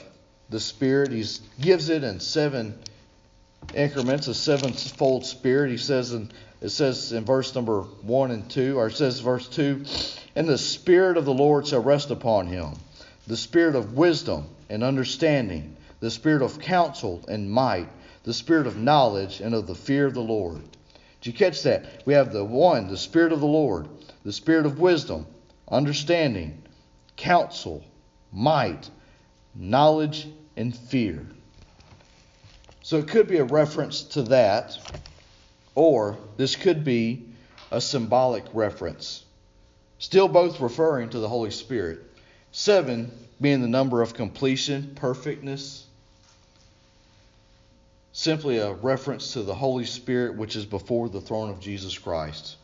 the 0.50 0.61
Spirit. 0.61 1.12
He 1.12 1.24
gives 1.62 1.88
it 1.88 2.05
in 2.05 2.20
seven 2.20 2.79
increments, 3.74 4.29
a 4.29 4.35
sevenfold 4.35 5.24
Spirit. 5.24 5.70
He 5.70 5.79
says 5.79 6.12
in 6.12 6.31
it 6.60 6.68
says 6.70 7.12
in 7.12 7.24
verse 7.24 7.54
number 7.54 7.82
one 8.02 8.30
and 8.30 8.48
two, 8.50 8.78
or 8.78 8.88
it 8.88 8.96
says 8.96 9.20
verse 9.20 9.48
two, 9.48 9.84
and 10.36 10.48
the 10.48 10.58
Spirit 10.58 11.16
of 11.16 11.24
the 11.24 11.34
Lord 11.34 11.66
shall 11.66 11.82
rest 11.82 12.10
upon 12.10 12.46
him, 12.46 12.74
the 13.26 13.36
Spirit 13.36 13.76
of 13.76 13.94
wisdom 13.94 14.48
and 14.68 14.84
understanding, 14.84 15.76
the 16.00 16.10
Spirit 16.10 16.42
of 16.42 16.58
counsel 16.58 17.24
and 17.28 17.50
might, 17.50 17.88
the 18.24 18.34
Spirit 18.34 18.66
of 18.66 18.76
knowledge 18.76 19.40
and 19.40 19.54
of 19.54 19.66
the 19.66 19.74
fear 19.74 20.06
of 20.06 20.14
the 20.14 20.20
Lord. 20.20 20.60
Did 21.20 21.32
you 21.32 21.32
catch 21.32 21.62
that? 21.62 22.02
We 22.06 22.14
have 22.14 22.32
the 22.32 22.44
one, 22.44 22.88
the 22.88 22.96
Spirit 22.96 23.32
of 23.32 23.40
the 23.40 23.46
Lord, 23.46 23.88
the 24.24 24.32
Spirit 24.32 24.66
of 24.66 24.78
wisdom, 24.78 25.26
understanding, 25.68 26.62
counsel, 27.16 27.84
might, 28.32 28.88
knowledge, 29.54 30.28
and 30.56 30.76
fear. 30.76 31.26
So 32.82 32.96
it 32.98 33.08
could 33.08 33.28
be 33.28 33.38
a 33.38 33.44
reference 33.44 34.02
to 34.02 34.22
that, 34.24 34.78
or 35.74 36.18
this 36.37 36.56
could 36.56 36.85
be 36.85 37.26
a 37.70 37.80
symbolic 37.80 38.44
reference. 38.52 39.24
Still 39.98 40.28
both 40.28 40.61
referring 40.61 41.11
to 41.11 41.18
the 41.18 41.28
Holy 41.28 41.50
Spirit. 41.50 42.00
Seven 42.52 43.12
being 43.40 43.61
the 43.61 43.68
number 43.68 44.02
of 44.02 44.14
completion, 44.14 44.92
perfectness. 44.94 45.87
Simply 48.12 48.59
a 48.59 48.72
reference 48.72 49.35
to 49.35 49.42
the 49.42 49.54
Holy 49.54 49.85
Spirit 49.85 50.37
which 50.37 50.56
is 50.56 50.66
before 50.66 51.09
the 51.09 51.20
throne 51.20 51.50
of 51.50 51.61
Jesus 51.61 51.96
Christ. 51.96 52.56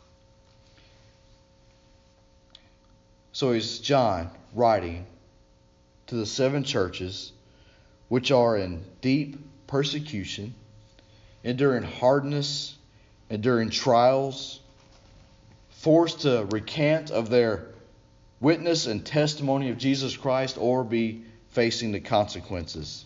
So 3.33 3.51
is 3.51 3.81
John 3.81 4.31
writing 4.55 5.07
to 6.07 6.15
the 6.15 6.27
seven 6.27 6.65
churches 6.65 7.33
which 8.09 8.31
are 8.31 8.57
in 8.57 8.83
deep 9.03 9.39
persecution, 9.67 10.55
enduring 11.45 11.83
hardness, 11.83 12.76
enduring 13.31 13.71
trials, 13.71 14.61
forced 15.71 16.21
to 16.21 16.47
recant 16.51 17.11
of 17.11 17.31
their 17.31 17.67
witness 18.41 18.87
and 18.87 19.05
testimony 19.05 19.71
of 19.71 19.79
Jesus 19.79 20.17
Christ 20.17 20.59
or 20.59 20.85
be 20.85 21.23
facing 21.51 21.93
the 21.93 22.01
consequences. 22.01 23.05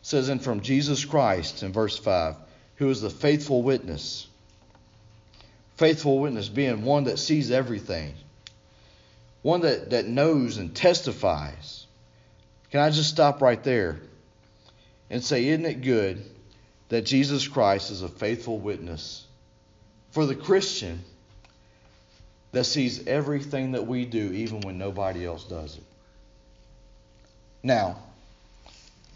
It 0.00 0.06
says, 0.06 0.28
and 0.28 0.42
from 0.42 0.60
Jesus 0.60 1.04
Christ 1.04 1.62
in 1.62 1.72
verse 1.72 1.98
5, 1.98 2.36
who 2.76 2.90
is 2.90 3.00
the 3.00 3.10
faithful 3.10 3.62
witness. 3.62 4.26
Faithful 5.76 6.18
witness 6.18 6.48
being 6.48 6.84
one 6.84 7.04
that 7.04 7.18
sees 7.18 7.50
everything, 7.50 8.14
one 9.42 9.62
that, 9.62 9.90
that 9.90 10.06
knows 10.06 10.58
and 10.58 10.74
testifies. 10.74 11.86
Can 12.70 12.80
I 12.80 12.90
just 12.90 13.10
stop 13.10 13.42
right 13.42 13.62
there 13.62 13.98
and 15.10 15.22
say, 15.22 15.48
isn't 15.48 15.66
it 15.66 15.82
good 15.82 16.24
that 16.92 17.06
Jesus 17.06 17.48
Christ 17.48 17.90
is 17.90 18.02
a 18.02 18.08
faithful 18.08 18.58
witness 18.58 19.24
for 20.10 20.26
the 20.26 20.34
Christian 20.34 21.02
that 22.52 22.64
sees 22.64 23.06
everything 23.06 23.72
that 23.72 23.86
we 23.86 24.04
do, 24.04 24.30
even 24.30 24.60
when 24.60 24.76
nobody 24.76 25.24
else 25.24 25.44
does 25.44 25.78
it? 25.78 25.84
Now, 27.62 27.96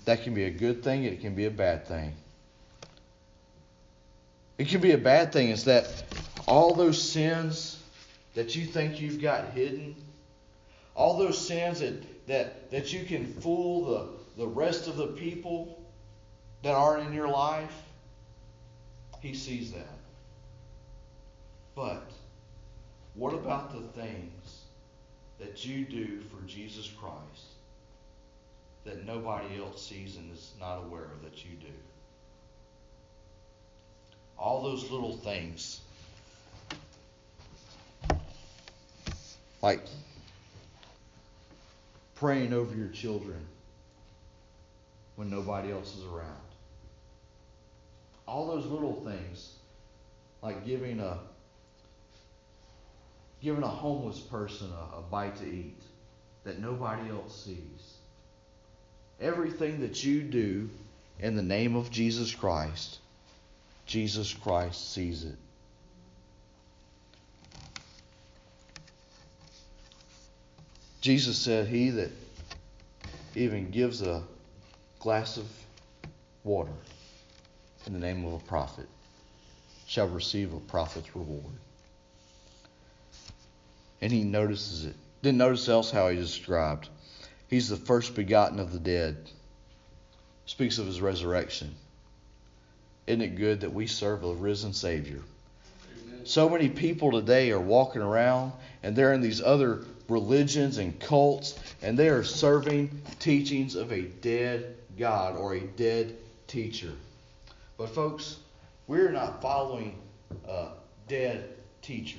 that 0.07 0.23
can 0.23 0.33
be 0.33 0.45
a 0.45 0.51
good 0.51 0.83
thing, 0.83 1.05
it 1.05 1.21
can 1.21 1.35
be 1.35 1.45
a 1.45 1.51
bad 1.51 1.87
thing. 1.87 2.15
It 4.57 4.69
can 4.69 4.81
be 4.81 4.93
a 4.93 4.99
bad 4.99 5.35
thing. 5.35 5.51
Is 5.51 5.65
that 5.65 6.03
all 6.49 6.73
those 6.73 7.03
sins 7.03 7.79
that 8.37 8.57
you 8.57 8.65
think 8.65 9.03
you've 9.03 9.21
got 9.21 9.51
hidden, 9.51 9.95
all 10.95 11.19
those 11.19 11.47
sins 11.47 11.81
that, 11.81 12.27
that, 12.27 12.71
that 12.71 12.95
you 12.95 13.05
can 13.05 13.27
fool 13.35 13.85
the, 13.85 14.45
the 14.45 14.49
rest 14.49 14.89
of 14.89 14.97
the 14.97 15.09
people 15.09 15.83
that 16.66 16.74
aren't 16.74 17.07
in 17.07 17.12
your 17.12 17.29
life, 17.29 17.85
He 19.20 19.35
sees 19.35 19.70
that. 19.70 19.98
But 21.76 22.11
what 23.14 23.33
about 23.35 23.70
the 23.70 23.87
things 24.00 24.62
that 25.38 25.64
you 25.64 25.85
do 25.85 26.22
for 26.22 26.44
Jesus 26.44 26.90
Christ 27.00 27.52
that 28.85 29.07
nobody 29.07 29.61
else 29.61 29.87
sees 29.87 30.16
and 30.16 30.33
is 30.33 30.55
not 30.59 30.79
aware 30.79 31.05
of 31.05 31.22
that 31.22 31.44
you 31.44 31.52
do? 31.52 31.72
All 34.37 34.64
those 34.64 34.90
little 34.90 35.16
things. 35.18 35.81
Like 39.62 39.83
praying 42.16 42.52
over 42.52 42.74
your 42.74 42.88
children 42.88 43.46
when 45.14 45.31
nobody 45.31 45.70
else 45.70 45.96
is 45.96 46.02
around. 46.02 46.40
All 48.27 48.49
those 48.49 48.67
little 48.67 49.05
things, 49.05 49.55
like 50.43 50.67
giving 50.67 51.01
a 51.01 51.19
giving 53.41 53.62
a 53.62 53.69
homeless 53.69 54.19
person 54.19 54.69
a, 54.73 54.99
a 54.99 55.03
bite 55.03 55.37
to 55.37 55.47
eat 55.47 55.81
that 56.45 56.61
nobody 56.61 57.11
else 57.11 57.45
sees. 57.45 57.95
Everything 59.21 59.81
that 59.81 60.05
you 60.05 60.23
do 60.23 60.69
in 61.21 61.37
the 61.37 61.43
name 61.43 61.77
of 61.77 61.91
Jesus 61.91 62.35
Christ, 62.35 62.99
Jesus 63.87 64.33
Christ 64.33 64.93
sees 64.93 65.25
it. 65.25 65.37
Jesus 71.01 71.37
said, 71.37 71.69
He 71.69 71.91
that 71.91 72.11
even 73.37 73.71
gives 73.71 74.03
a 74.03 74.23
glass 74.99 75.37
of 75.37 75.47
water 76.43 76.73
in 77.87 77.92
the 77.92 77.99
name 77.99 78.25
of 78.25 78.35
a 78.35 78.38
prophet 78.44 78.87
shall 79.87 80.09
receive 80.09 80.53
a 80.53 80.61
prophet's 80.61 81.14
reward. 81.14 81.44
And 84.01 84.12
he 84.12 84.25
notices 84.25 84.85
it. 84.85 84.94
Didn't 85.22 85.38
notice 85.38 85.68
else 85.68 85.90
how 85.90 86.09
he 86.09 86.16
described. 86.16 86.88
He's 87.49 87.68
the 87.68 87.77
first 87.77 88.14
begotten 88.14 88.59
of 88.59 88.72
the 88.72 88.79
dead. 88.79 89.16
Speaks 90.46 90.79
of 90.79 90.87
his 90.87 91.01
resurrection. 91.01 91.75
Isn't 93.07 93.22
it 93.22 93.37
good 93.37 93.61
that 93.61 93.72
we 93.72 93.87
serve 93.87 94.25
a 94.25 94.35
risen 94.35 94.72
Savior? 94.72 95.22
Amen. 96.09 96.27
So 96.27 96.49
many 96.49 96.68
people 96.68 97.12
today 97.12 97.53
are 97.53 97.61
walking 97.61 98.03
around 98.03 98.53
and 98.83 98.96
they're 98.96 99.12
in 99.12 99.20
these 99.20 99.40
other 99.40 99.85
religions 100.09 100.79
and 100.79 100.99
cults 100.99 101.59
and 101.83 101.96
they 101.96 102.09
are 102.09 102.25
serving 102.25 102.90
teachings 103.20 103.77
of 103.77 103.92
a 103.92 104.03
dead 104.03 104.75
God 104.99 105.37
or 105.37 105.55
a 105.55 105.61
dead 105.61 106.16
teacher. 106.49 106.92
But, 107.77 107.91
folks, 107.91 108.37
we're 108.87 109.11
not 109.11 109.43
following 109.43 109.99
a 110.49 110.69
dead 111.09 111.55
teacher. 111.83 112.19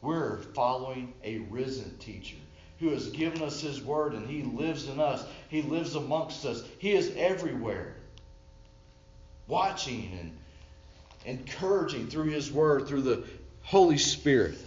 We're 0.00 0.38
following 0.38 1.14
a 1.22 1.38
risen 1.38 1.96
teacher 1.98 2.36
who 2.80 2.90
has 2.90 3.08
given 3.08 3.42
us 3.42 3.60
his 3.60 3.82
word 3.82 4.14
and 4.14 4.28
he 4.28 4.42
lives 4.42 4.88
in 4.88 5.00
us. 5.00 5.24
He 5.48 5.62
lives 5.62 5.94
amongst 5.94 6.44
us. 6.44 6.62
He 6.78 6.92
is 6.92 7.12
everywhere, 7.16 7.94
watching 9.46 10.10
and 10.20 10.36
encouraging 11.24 12.08
through 12.08 12.30
his 12.30 12.52
word, 12.52 12.86
through 12.86 13.02
the 13.02 13.24
Holy 13.62 13.98
Spirit. 13.98 14.58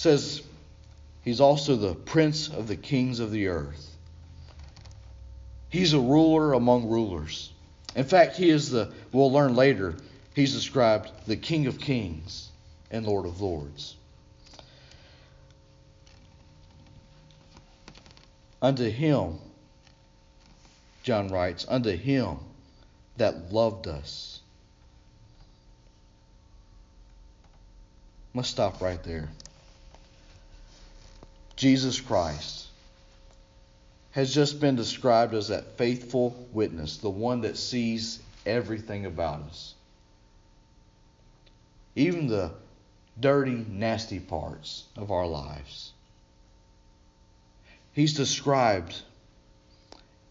says 0.00 0.42
he's 1.24 1.42
also 1.42 1.76
the 1.76 1.94
prince 1.94 2.48
of 2.48 2.66
the 2.66 2.76
kings 2.76 3.20
of 3.20 3.30
the 3.30 3.48
earth. 3.48 3.89
He's 5.70 5.92
a 5.92 6.00
ruler 6.00 6.52
among 6.52 6.88
rulers. 6.88 7.52
In 7.94 8.04
fact, 8.04 8.36
he 8.36 8.50
is 8.50 8.70
the, 8.70 8.92
we'll 9.12 9.32
learn 9.32 9.54
later, 9.54 9.94
he's 10.34 10.52
described 10.52 11.10
the 11.26 11.36
King 11.36 11.66
of 11.68 11.78
Kings 11.78 12.48
and 12.90 13.06
Lord 13.06 13.24
of 13.24 13.40
Lords. 13.40 13.96
Unto 18.60 18.90
him, 18.90 19.38
John 21.04 21.28
writes, 21.28 21.64
unto 21.68 21.96
him 21.96 22.36
that 23.16 23.52
loved 23.52 23.86
us. 23.86 24.40
Must 28.34 28.50
stop 28.50 28.80
right 28.80 29.02
there. 29.02 29.28
Jesus 31.56 32.00
Christ 32.00 32.69
has 34.12 34.34
just 34.34 34.60
been 34.60 34.76
described 34.76 35.34
as 35.34 35.48
that 35.48 35.78
faithful 35.78 36.34
witness, 36.52 36.96
the 36.96 37.10
one 37.10 37.42
that 37.42 37.56
sees 37.56 38.20
everything 38.44 39.06
about 39.06 39.42
us. 39.42 39.74
Even 41.94 42.26
the 42.26 42.50
dirty, 43.20 43.64
nasty 43.68 44.18
parts 44.18 44.84
of 44.96 45.10
our 45.10 45.26
lives. 45.26 45.92
He's 47.92 48.14
described 48.14 48.96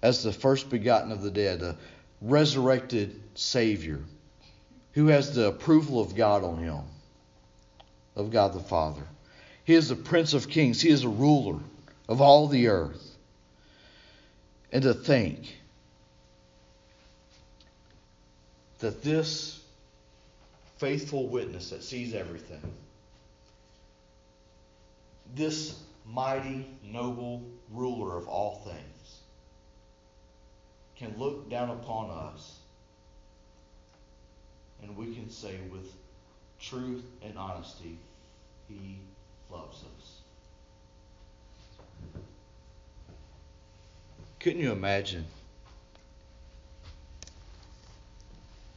as 0.02 0.24
the 0.24 0.32
first 0.32 0.70
begotten 0.70 1.12
of 1.12 1.22
the 1.22 1.32
dead, 1.32 1.62
a 1.62 1.78
resurrected 2.22 3.20
Savior 3.36 4.00
who 4.94 5.08
has 5.08 5.34
the 5.34 5.48
approval 5.48 6.00
of 6.02 6.16
God 6.16 6.44
on 6.44 6.58
him, 6.58 6.82
of 8.16 8.32
God 8.32 8.54
the 8.54 8.60
Father. 8.60 9.04
He 9.64 9.76
is 9.76 9.90
the 9.90 9.96
Prince 9.96 10.34
of 10.34 10.50
Kings. 10.50 10.82
He 10.82 10.90
is 10.90 11.04
a 11.04 11.10
ruler 11.10 11.60
of 12.08 12.22
all 12.22 12.48
the 12.48 12.68
earth. 12.68 13.18
And 14.72 14.84
to 14.84 14.94
think 14.94 15.58
that 18.80 19.02
this 19.02 19.60
faithful 20.78 21.28
witness 21.28 21.72
that 21.72 21.84
sees 21.84 22.14
everything, 22.14 22.62
this 25.36 25.82
mighty, 26.06 26.66
noble 26.84 27.44
ruler 27.72 28.18
of 28.18 28.28
all 28.28 28.62
things, 28.66 29.20
can 30.96 31.18
look 31.18 31.50
down 31.50 31.70
upon 31.70 32.10
us 32.10 32.60
and 34.82 34.96
we 34.96 35.14
can 35.14 35.30
say 35.30 35.56
with 35.72 35.92
truth 36.60 37.04
and 37.22 37.38
honesty, 37.38 37.98
He 38.68 39.00
loves 39.50 39.84
us. 39.98 40.20
Couldn't 44.40 44.62
you 44.62 44.72
imagine 44.72 45.26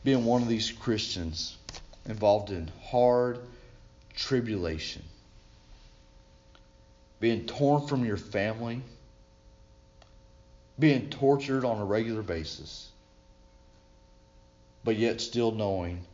being 0.03 0.25
one 0.25 0.43
of 0.43 0.49
these 0.49 0.73
Christians 0.73 1.57
involved 2.05 2.51
in 2.51 2.71
hard 2.83 3.39
tribulation? 4.15 5.03
Being 7.21 7.47
torn 7.47 7.87
from 7.87 8.05
your 8.05 8.17
family? 8.17 8.83
Being 10.79 11.11
tortured 11.11 11.65
on 11.65 11.79
a 11.79 11.85
regular 11.85 12.23
basis? 12.23 12.91
But 14.83 14.97
yet 14.97 15.21
still 15.21 15.53
knowing 15.53 16.05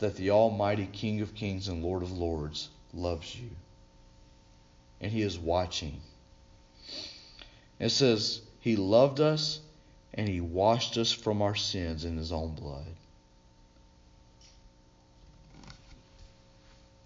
that 0.00 0.16
the 0.16 0.30
Almighty 0.30 0.86
King 0.92 1.22
of 1.22 1.34
Kings 1.34 1.68
and 1.68 1.82
Lord 1.82 2.02
of 2.02 2.12
Lords 2.12 2.68
loves 2.92 3.34
you 3.34 3.48
and 5.00 5.10
He 5.10 5.22
is 5.22 5.38
watching. 5.38 5.98
It 7.78 7.88
says, 7.88 8.42
He 8.62 8.76
loved 8.76 9.20
us 9.20 9.60
and 10.14 10.28
He 10.28 10.40
washed 10.40 10.96
us 10.96 11.12
from 11.12 11.42
our 11.42 11.56
sins 11.56 12.04
in 12.04 12.16
His 12.16 12.32
own 12.32 12.54
blood. 12.54 12.86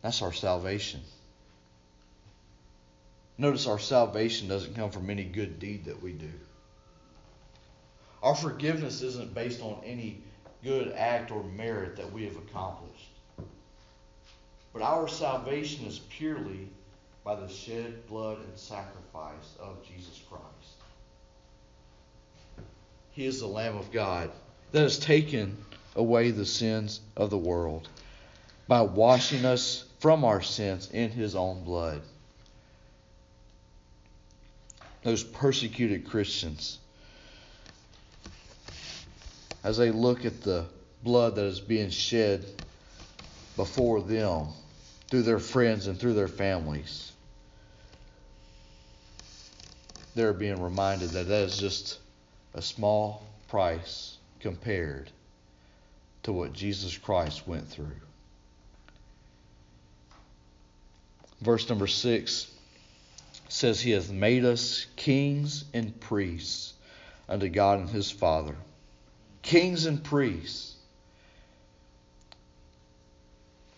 That's 0.03 0.21
our 0.21 0.35
salvation. 0.35 1.01
Notice 3.39 3.67
our 3.67 3.79
salvation 3.79 4.49
doesn't 4.49 4.75
come 4.75 4.91
from 4.91 5.09
any 5.09 5.25
good 5.25 5.59
deed 5.59 5.87
that 5.87 6.03
we 6.03 6.13
do. 6.13 6.31
Our 8.23 8.35
forgiveness 8.35 9.01
isn't 9.01 9.35
based 9.35 9.63
on 9.63 9.81
any 9.85 10.21
good 10.63 10.93
act 10.93 11.31
or 11.31 11.43
merit 11.43 11.97
that 11.97 12.13
we 12.13 12.25
have 12.25 12.37
accomplished. 12.37 13.13
But 14.75 14.83
our 14.83 15.09
salvation 15.09 15.87
is 15.87 16.01
purely 16.11 16.69
by 17.25 17.35
the 17.35 17.49
shed 17.49 18.07
blood 18.09 18.39
and 18.39 18.59
sacrifice 18.59 19.57
of 19.59 19.83
Jesus 19.87 20.21
Christ. 20.29 20.56
He 23.17 23.25
is 23.25 23.41
the 23.41 23.47
Lamb 23.47 23.79
of 23.79 23.91
God 23.93 24.31
that 24.73 24.83
has 24.83 24.99
taken 24.99 25.57
away 25.95 26.33
the 26.33 26.45
sins 26.45 27.01
of 27.17 27.31
the 27.31 27.39
world 27.39 27.89
by 28.69 28.83
washing 28.83 29.47
us 29.47 29.85
from 30.01 30.23
our 30.23 30.43
sins 30.43 30.91
in 30.93 31.11
His 31.11 31.35
own 31.35 31.65
blood. 31.65 32.03
Those 35.03 35.25
persecuted 35.25 36.07
Christians. 36.07 36.79
as 39.65 39.79
they 39.79 39.91
look 39.91 40.25
at 40.25 40.43
the 40.43 40.67
blood 41.03 41.35
that 41.37 41.47
is 41.47 41.59
being 41.59 41.91
shed 41.91 42.45
before 43.57 44.01
them 44.03 44.47
through 45.11 45.23
their 45.23 45.41
friends 45.41 45.87
and 45.89 45.99
through 45.99 46.15
their 46.15 46.29
families. 46.29 47.11
They're 50.15 50.33
being 50.35 50.63
reminded 50.63 51.11
that 51.13 51.27
that 51.29 51.43
is 51.45 51.59
just 51.59 51.99
a 52.57 52.63
small 52.63 53.23
price 53.49 54.17
compared 54.41 55.11
to 56.25 56.33
what 56.33 56.53
Jesus 56.53 56.99
Christ 56.99 57.47
went 57.47 57.69
through. 57.69 58.01
Verse 61.41 61.69
number 61.69 61.87
6 61.87 62.51
says, 63.49 63.81
He 63.81 63.93
has 63.93 64.11
made 64.11 64.45
us 64.45 64.87
kings 64.97 65.65
and 65.73 65.99
priests 66.01 66.73
unto 67.29 67.49
God 67.49 67.81
and 67.81 67.91
His 67.91 68.11
Father. 68.11 68.57
Kings 69.43 69.87
and 69.87 70.03
priests. 70.03 70.75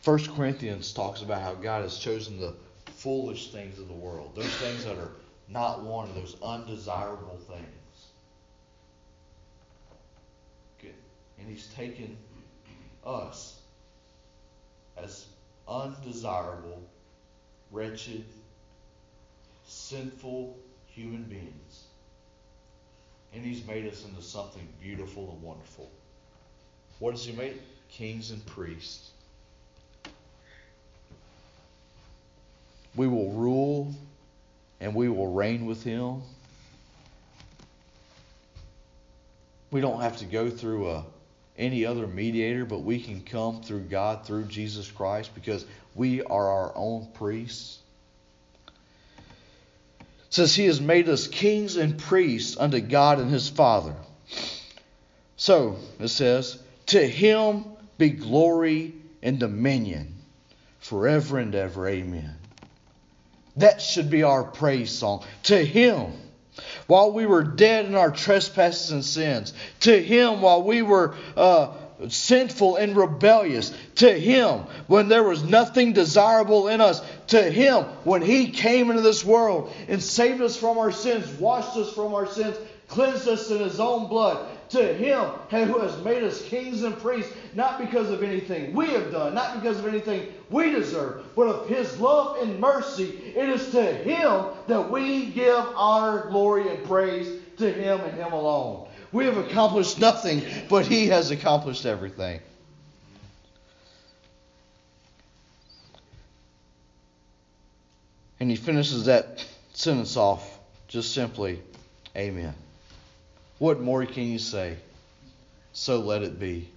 First 0.01 0.35
Corinthians 0.35 0.93
talks 0.93 1.21
about 1.21 1.43
how 1.43 1.55
God 1.55 1.83
has 1.83 1.99
chosen 1.99 2.41
the 2.41 2.55
foolish 2.87 3.53
things 3.53 3.79
of 3.79 3.89
the 3.89 3.95
world, 3.95 4.33
those 4.35 4.55
things 4.57 4.85
that 4.85 4.97
are 4.97 5.11
not 5.49 5.83
wanted, 5.83 6.15
those 6.15 6.37
undesirable 6.43 7.39
things. 7.49 7.67
Good. 10.81 10.95
And 11.41 11.49
He's 11.49 11.67
taken 11.69 12.17
us 13.05 13.61
as 14.97 15.27
undesirable, 15.69 16.83
wretched, 17.71 18.25
sinful 19.67 20.57
human 20.89 21.23
beings. 21.25 21.85
And 23.35 23.45
He's 23.45 23.67
made 23.67 23.87
us 23.87 24.05
into 24.05 24.23
something 24.23 24.67
beautiful 24.83 25.31
and 25.33 25.43
wonderful. 25.43 25.91
What 26.99 27.13
has 27.13 27.25
He 27.25 27.33
made? 27.33 27.61
Kings 27.89 28.31
and 28.31 28.45
priests. 28.47 29.11
We 32.97 33.07
will 33.07 33.31
rule 33.31 33.95
and 34.81 34.95
we 34.95 35.09
will 35.09 35.33
reign 35.33 35.67
with 35.67 35.83
Him. 35.85 36.23
We 39.71 39.81
don't 39.81 40.01
have 40.01 40.17
to 40.19 40.25
go 40.25 40.49
through 40.49 40.91
a 40.91 41.05
any 41.59 41.85
other 41.85 42.07
mediator, 42.07 42.65
but 42.65 42.83
we 42.83 43.01
can 43.01 43.21
come 43.21 43.63
through 43.63 43.81
God, 43.81 44.25
through 44.25 44.45
Jesus 44.45 44.91
Christ, 44.91 45.35
because 45.35 45.67
we 45.95 46.23
are 46.23 46.49
our 46.49 46.73
own 46.77 47.09
priests. 47.15 47.79
It 49.99 50.35
says 50.35 50.55
he 50.55 50.67
has 50.67 50.81
made 50.81 51.09
us 51.09 51.27
kings 51.27 51.77
and 51.77 51.99
priests 51.99 52.57
unto 52.57 52.81
God 52.81 53.19
and 53.19 53.31
his 53.31 53.49
Father. 53.49 53.95
So, 55.37 55.77
it 55.99 56.09
says, 56.09 56.59
to 56.87 57.07
him 57.07 57.65
be 57.97 58.11
glory 58.11 58.95
and 59.23 59.39
dominion 59.39 60.15
forever 60.81 61.39
and 61.39 61.55
ever. 61.55 61.89
Amen. 61.89 62.37
That 63.57 63.83
should 63.83 64.11
be 64.11 64.23
our 64.23 64.45
praise 64.45 64.91
song. 64.91 65.25
To 65.45 65.65
him 65.65 66.13
while 66.87 67.13
we 67.13 67.27
were 67.27 67.43
dead 67.43 67.87
in 67.87 67.95
our 67.95 68.11
trespasses 68.11 68.91
and 68.91 69.05
sins, 69.05 69.53
to 69.81 70.03
Him 70.03 70.41
while 70.41 70.63
we 70.63 70.83
were 70.83 71.15
uh, 71.37 71.69
sinful 72.09 72.77
and 72.77 72.97
rebellious, 72.97 73.73
to 73.97 74.13
Him 74.13 74.61
when 74.87 75.09
there 75.09 75.25
was 75.25 75.43
nothing 75.43 75.93
desirable 75.93 76.69
in 76.69 76.81
us, 76.81 77.03
to 77.29 77.43
Him 77.43 77.85
when 78.05 78.23
He 78.23 78.51
came 78.51 78.91
into 78.91 79.03
this 79.03 79.25
world 79.25 79.73
and 79.89 80.03
saved 80.03 80.41
us 80.41 80.57
from 80.57 80.79
our 80.79 80.93
sins, 80.93 81.27
washed 81.41 81.77
us 81.77 81.93
from 81.93 82.15
our 82.15 82.27
sins, 82.27 82.57
cleansed 82.89 83.29
us 83.29 83.51
in 83.51 83.59
His 83.59 83.79
own 83.79 84.09
blood, 84.09 84.47
to 84.71 84.95
Him 84.95 85.25
who 85.51 85.79
has 85.79 86.03
made 86.03 86.23
us 86.23 86.43
kings 86.43 86.83
and 86.83 86.99
priests, 86.99 87.33
not 87.55 87.79
because 87.79 88.11
of 88.11 88.23
anything 88.23 88.75
we 88.75 88.89
have 88.89 89.11
done, 89.11 89.35
not 89.35 89.63
because 89.63 89.79
of 89.79 89.87
anything 89.87 90.27
we 90.51 90.71
deserve, 90.71 91.25
but 91.35 91.47
of 91.47 91.69
His 91.69 91.99
love 92.01 92.43
and 92.43 92.59
mercy. 92.61 93.33
It 93.35 93.49
is 93.49 93.71
to 93.71 93.83
Him 93.83 94.47
that 94.67 94.91
we 94.91 95.27
give 95.27 95.65
honor, 95.75 96.29
glory, 96.29 96.69
and 96.69 96.85
praise 96.85 97.41
to 97.59 97.73
Him 97.73 98.01
and 98.01 98.15
Him 98.15 98.33
alone. 98.33 98.89
We 99.13 99.25
have 99.25 99.39
accomplished 99.39 99.99
nothing, 99.99 100.43
but 100.69 100.87
He 100.87 101.07
has 101.07 101.31
accomplished 101.31 101.87
everything. 101.87 102.41
And 108.41 108.51
he 108.51 108.57
finishes 108.57 109.07
that 109.07 109.45
sentence 109.73 110.17
off 110.17 110.59
just 110.87 111.13
simply, 111.13 111.61
Amen. 112.17 112.55
What 113.59 113.81
more 113.81 114.07
can 114.07 114.25
you 114.25 114.39
say? 114.39 114.77
So 115.73 116.01
let 116.01 116.23
it 116.23 116.39
be. 116.39 116.69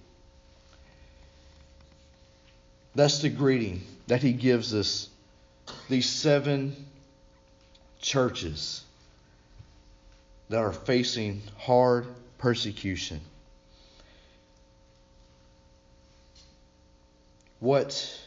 That's 2.94 3.20
the 3.20 3.28
greeting 3.28 3.82
that 4.06 4.22
he 4.22 4.32
gives 4.32 4.74
us. 4.74 5.08
These 5.88 6.08
seven 6.08 6.74
churches 8.00 8.82
that 10.48 10.58
are 10.58 10.72
facing 10.72 11.42
hard 11.56 12.06
persecution. 12.38 13.20
What 17.60 18.20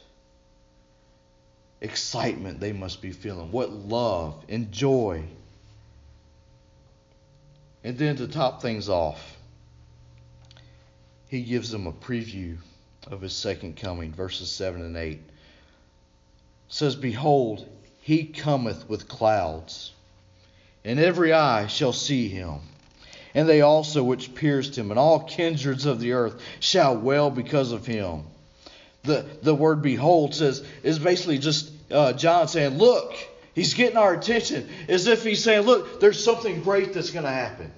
excitement 1.82 2.60
they 2.60 2.72
must 2.74 3.02
be 3.02 3.12
feeling. 3.12 3.52
What 3.52 3.72
love 3.72 4.44
and 4.50 4.72
joy 4.72 5.26
and 7.86 8.00
then 8.00 8.15
to 8.15 8.28
top 8.28 8.63
things 8.63 8.89
off, 8.89 9.38
he 11.28 11.43
gives 11.43 11.69
them 11.69 11.86
a 11.86 11.91
preview 11.91 12.58
of 13.12 13.21
his 13.21 13.34
second 13.34 13.78
coming, 13.78 14.12
verses 14.12 14.52
7 14.52 14.82
and 14.82 14.98
8. 14.98 15.12
It 15.12 15.21
says, 16.67 16.95
Behold, 16.95 17.69
he 18.02 18.26
cometh 18.26 18.89
with 18.89 19.08
clouds, 19.08 19.93
and 20.84 21.00
every 21.00 21.32
eye 21.32 21.67
shall 21.67 21.93
see 21.93 22.28
him. 22.28 22.56
And 23.36 23.48
they 23.48 23.62
also 23.62 24.04
which 24.04 24.34
pierced 24.34 24.76
him, 24.76 24.89
and 24.89 25.00
all 25.00 25.19
kindreds 25.19 25.86
of 25.86 26.00
the 26.00 26.13
earth 26.13 26.41
shall 26.60 26.98
wail 26.98 27.30
because 27.30 27.71
of 27.71 27.86
him. 27.86 28.24
The, 29.04 29.28
the 29.43 29.54
word 29.54 29.84
behold 29.84 30.34
says 30.34 30.65
is 30.82 30.98
basically 30.98 31.38
just 31.38 31.71
uh, 31.91 32.13
John 32.13 32.48
saying, 32.48 32.80
Look, 32.80 33.13
He's 33.56 33.74
getting 33.74 33.96
our 33.96 34.13
attention 34.13 34.68
as 34.89 35.08
if 35.08 35.24
he's 35.24 35.41
saying, 35.41 35.65
Look, 35.65 36.02
there's 36.02 36.22
something 36.22 36.62
great 36.62 36.94
that's 36.94 37.12
going 37.12 37.24
to 37.24 37.32
happen. 37.32 37.72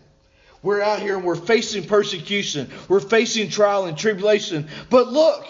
We're 0.63 0.81
out 0.81 0.99
here 0.99 1.15
and 1.15 1.23
we're 1.23 1.35
facing 1.35 1.85
persecution, 1.85 2.71
we're 2.89 2.99
facing 2.99 3.49
trial 3.49 3.85
and 3.85 3.95
tribulation. 3.95 4.67
But 4.89 5.07
look, 5.07 5.45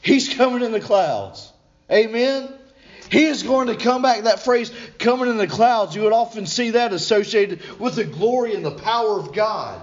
he's 0.00 0.32
coming 0.32 0.62
in 0.62 0.70
the 0.70 0.80
clouds. 0.80 1.52
Amen. 1.90 2.48
He 3.10 3.24
is 3.24 3.42
going 3.42 3.66
to 3.66 3.76
come 3.76 4.02
back. 4.02 4.22
That 4.22 4.40
phrase, 4.40 4.72
coming 4.98 5.28
in 5.28 5.36
the 5.36 5.48
clouds, 5.48 5.96
you 5.96 6.02
would 6.02 6.12
often 6.12 6.46
see 6.46 6.70
that 6.70 6.92
associated 6.92 7.60
with 7.78 7.96
the 7.96 8.04
glory 8.04 8.54
and 8.54 8.64
the 8.64 8.70
power 8.70 9.18
of 9.18 9.34
God. 9.34 9.82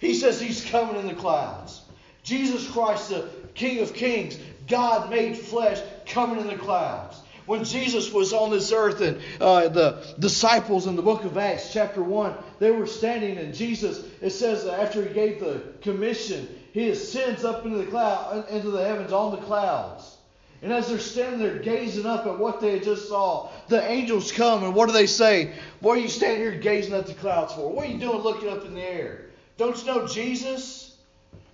He 0.00 0.14
says 0.14 0.40
he's 0.40 0.64
coming 0.64 0.96
in 0.96 1.06
the 1.06 1.14
clouds. 1.14 1.82
Jesus 2.24 2.68
Christ, 2.68 3.10
the 3.10 3.28
King 3.54 3.80
of 3.80 3.94
Kings, 3.94 4.36
God 4.66 5.10
made 5.10 5.36
flesh, 5.36 5.78
coming 6.06 6.40
in 6.40 6.48
the 6.48 6.56
clouds 6.56 7.20
when 7.46 7.64
Jesus 7.64 8.12
was 8.12 8.32
on 8.32 8.50
this 8.50 8.72
earth 8.72 9.00
and 9.00 9.20
uh, 9.40 9.68
the 9.68 10.14
disciples 10.18 10.86
in 10.86 10.96
the 10.96 11.02
book 11.02 11.24
of 11.24 11.38
Acts, 11.38 11.72
chapter 11.72 12.02
1, 12.02 12.34
they 12.58 12.70
were 12.70 12.86
standing 12.86 13.38
and 13.38 13.54
Jesus, 13.54 14.04
it 14.20 14.30
says 14.30 14.66
after 14.66 15.02
he 15.02 15.14
gave 15.14 15.40
the 15.40 15.62
commission, 15.80 16.48
he 16.72 16.90
ascends 16.90 17.44
up 17.44 17.64
into 17.64 17.78
the 17.78 17.86
cloud, 17.86 18.48
into 18.50 18.70
the 18.70 18.84
heavens 18.84 19.12
on 19.12 19.30
the 19.30 19.42
clouds. 19.46 20.16
And 20.62 20.72
as 20.72 20.88
they're 20.88 20.98
standing 20.98 21.38
there 21.38 21.58
gazing 21.58 22.06
up 22.06 22.26
at 22.26 22.38
what 22.38 22.60
they 22.60 22.80
just 22.80 23.08
saw, 23.08 23.50
the 23.68 23.82
angels 23.88 24.32
come 24.32 24.64
and 24.64 24.74
what 24.74 24.86
do 24.86 24.92
they 24.92 25.06
say? 25.06 25.52
What 25.80 25.98
are 25.98 26.00
you 26.00 26.08
standing 26.08 26.40
here 26.40 26.58
gazing 26.58 26.94
at 26.94 27.06
the 27.06 27.14
clouds 27.14 27.54
for? 27.54 27.70
What 27.70 27.86
are 27.86 27.90
you 27.90 27.98
doing 27.98 28.18
looking 28.18 28.48
up 28.48 28.64
in 28.64 28.74
the 28.74 28.82
air? 28.82 29.26
Don't 29.58 29.78
you 29.78 29.86
know 29.86 30.06
Jesus, 30.06 30.96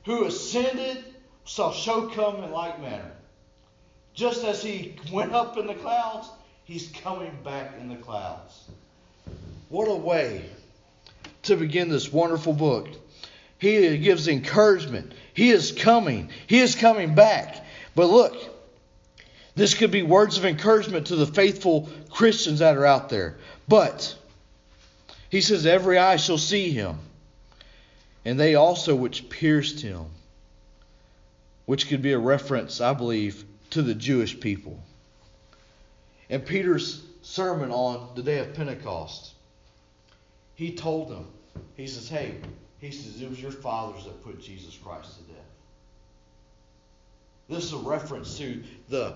who 0.04 0.24
ascended, 0.24 1.04
shall 1.44 1.72
show 1.72 2.08
come 2.08 2.42
in 2.42 2.50
like 2.50 2.80
manner. 2.80 3.11
Just 4.14 4.44
as 4.44 4.62
he 4.62 4.94
went 5.10 5.32
up 5.32 5.56
in 5.56 5.66
the 5.66 5.74
clouds, 5.74 6.28
he's 6.64 6.88
coming 7.02 7.36
back 7.44 7.74
in 7.80 7.88
the 7.88 7.96
clouds. 7.96 8.64
What 9.68 9.88
a 9.88 9.94
way 9.94 10.44
to 11.44 11.56
begin 11.56 11.88
this 11.88 12.12
wonderful 12.12 12.52
book. 12.52 12.88
He 13.58 13.96
gives 13.98 14.28
encouragement. 14.28 15.12
He 15.34 15.50
is 15.50 15.72
coming. 15.72 16.30
He 16.46 16.58
is 16.58 16.74
coming 16.74 17.14
back. 17.14 17.64
But 17.94 18.10
look, 18.10 18.36
this 19.54 19.74
could 19.74 19.90
be 19.90 20.02
words 20.02 20.36
of 20.36 20.44
encouragement 20.44 21.06
to 21.08 21.16
the 21.16 21.26
faithful 21.26 21.88
Christians 22.10 22.58
that 22.58 22.76
are 22.76 22.86
out 22.86 23.08
there. 23.08 23.36
But 23.68 24.14
he 25.30 25.40
says, 25.40 25.64
Every 25.64 25.98
eye 25.98 26.16
shall 26.16 26.38
see 26.38 26.70
him, 26.70 26.98
and 28.24 28.38
they 28.38 28.54
also 28.54 28.94
which 28.94 29.28
pierced 29.30 29.80
him, 29.80 30.06
which 31.64 31.88
could 31.88 32.02
be 32.02 32.12
a 32.12 32.18
reference, 32.18 32.80
I 32.80 32.92
believe, 32.94 33.44
to 33.72 33.82
the 33.82 33.94
Jewish 33.94 34.38
people. 34.38 34.82
In 36.28 36.40
Peter's 36.40 37.02
sermon 37.22 37.70
on 37.70 38.14
the 38.14 38.22
day 38.22 38.38
of 38.38 38.54
Pentecost, 38.54 39.32
he 40.54 40.74
told 40.74 41.08
them, 41.08 41.26
he 41.76 41.86
says, 41.86 42.08
hey, 42.08 42.36
He 42.82 42.90
says, 42.90 43.20
It 43.22 43.30
was 43.30 43.40
your 43.40 43.52
fathers 43.52 44.04
that 44.04 44.24
put 44.24 44.42
Jesus 44.42 44.76
Christ 44.76 45.16
to 45.16 45.22
death. 45.32 45.42
This 47.48 47.64
is 47.64 47.72
a 47.72 47.78
reference 47.78 48.38
to 48.38 48.62
the 48.88 49.14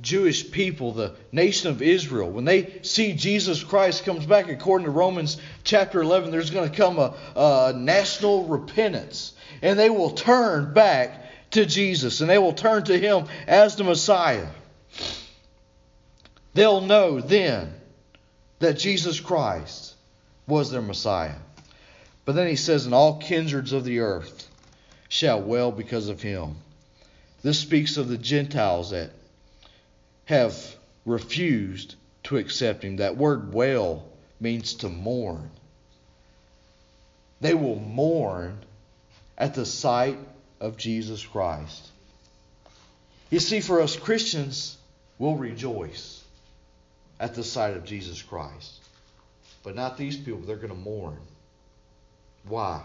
Jewish 0.00 0.50
people, 0.50 0.92
the 0.92 1.14
nation 1.30 1.70
of 1.70 1.82
Israel. 1.82 2.30
When 2.30 2.46
they 2.46 2.80
see 2.82 3.12
Jesus 3.12 3.62
Christ 3.62 4.04
comes 4.04 4.24
back, 4.24 4.48
according 4.48 4.86
to 4.86 4.90
Romans 4.90 5.36
chapter 5.64 6.00
11, 6.00 6.30
there's 6.30 6.50
going 6.50 6.70
to 6.70 6.76
come 6.76 6.98
a, 6.98 7.14
a 7.36 7.72
national 7.76 8.44
repentance. 8.44 9.34
And 9.60 9.78
they 9.78 9.90
will 9.90 10.10
turn 10.10 10.72
back 10.72 11.27
to 11.50 11.64
Jesus 11.64 12.20
and 12.20 12.28
they 12.28 12.38
will 12.38 12.52
turn 12.52 12.84
to 12.84 12.98
Him 12.98 13.26
as 13.46 13.76
the 13.76 13.84
Messiah. 13.84 14.48
They'll 16.54 16.80
know 16.80 17.20
then 17.20 17.72
that 18.58 18.78
Jesus 18.78 19.20
Christ 19.20 19.94
was 20.46 20.70
their 20.70 20.82
Messiah. 20.82 21.36
But 22.24 22.34
then 22.34 22.48
he 22.48 22.56
says, 22.56 22.84
And 22.84 22.94
all 22.94 23.18
kindreds 23.18 23.72
of 23.72 23.84
the 23.84 24.00
earth 24.00 24.48
shall 25.08 25.40
well 25.40 25.72
because 25.72 26.08
of 26.08 26.20
him. 26.20 26.56
This 27.42 27.58
speaks 27.58 27.96
of 27.96 28.08
the 28.08 28.18
Gentiles 28.18 28.90
that 28.90 29.10
have 30.26 30.76
refused 31.06 31.94
to 32.24 32.36
accept 32.36 32.84
him. 32.84 32.96
That 32.96 33.16
word 33.16 33.54
wail 33.54 34.06
means 34.40 34.74
to 34.74 34.88
mourn. 34.88 35.50
They 37.40 37.54
will 37.54 37.78
mourn 37.78 38.58
at 39.38 39.54
the 39.54 39.64
sight 39.64 40.18
of 40.60 40.76
Jesus 40.76 41.24
Christ. 41.24 41.88
You 43.30 43.40
see, 43.40 43.60
for 43.60 43.80
us 43.80 43.96
Christians, 43.96 44.76
we'll 45.18 45.36
rejoice 45.36 46.24
at 47.20 47.34
the 47.34 47.44
sight 47.44 47.76
of 47.76 47.84
Jesus 47.84 48.22
Christ. 48.22 48.80
But 49.62 49.74
not 49.74 49.98
these 49.98 50.16
people. 50.16 50.40
They're 50.40 50.56
going 50.56 50.68
to 50.68 50.74
mourn. 50.74 51.18
Why? 52.46 52.82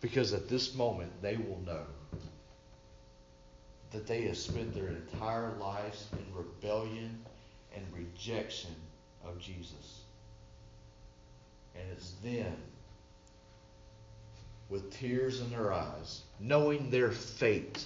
Because 0.00 0.32
at 0.32 0.48
this 0.48 0.74
moment, 0.74 1.10
they 1.20 1.36
will 1.36 1.60
know 1.66 1.84
that 3.90 4.06
they 4.06 4.22
have 4.22 4.36
spent 4.36 4.74
their 4.74 4.88
entire 4.88 5.52
lives 5.58 6.06
in 6.12 6.24
rebellion 6.34 7.18
and 7.74 7.84
rejection 7.94 8.74
of 9.26 9.38
Jesus. 9.38 10.02
And 11.74 11.84
it's 11.92 12.12
then, 12.22 12.54
with 14.68 14.92
tears 14.98 15.40
in 15.40 15.50
their 15.50 15.72
eyes, 15.72 16.22
knowing 16.38 16.90
their 16.90 17.10
fate, 17.10 17.84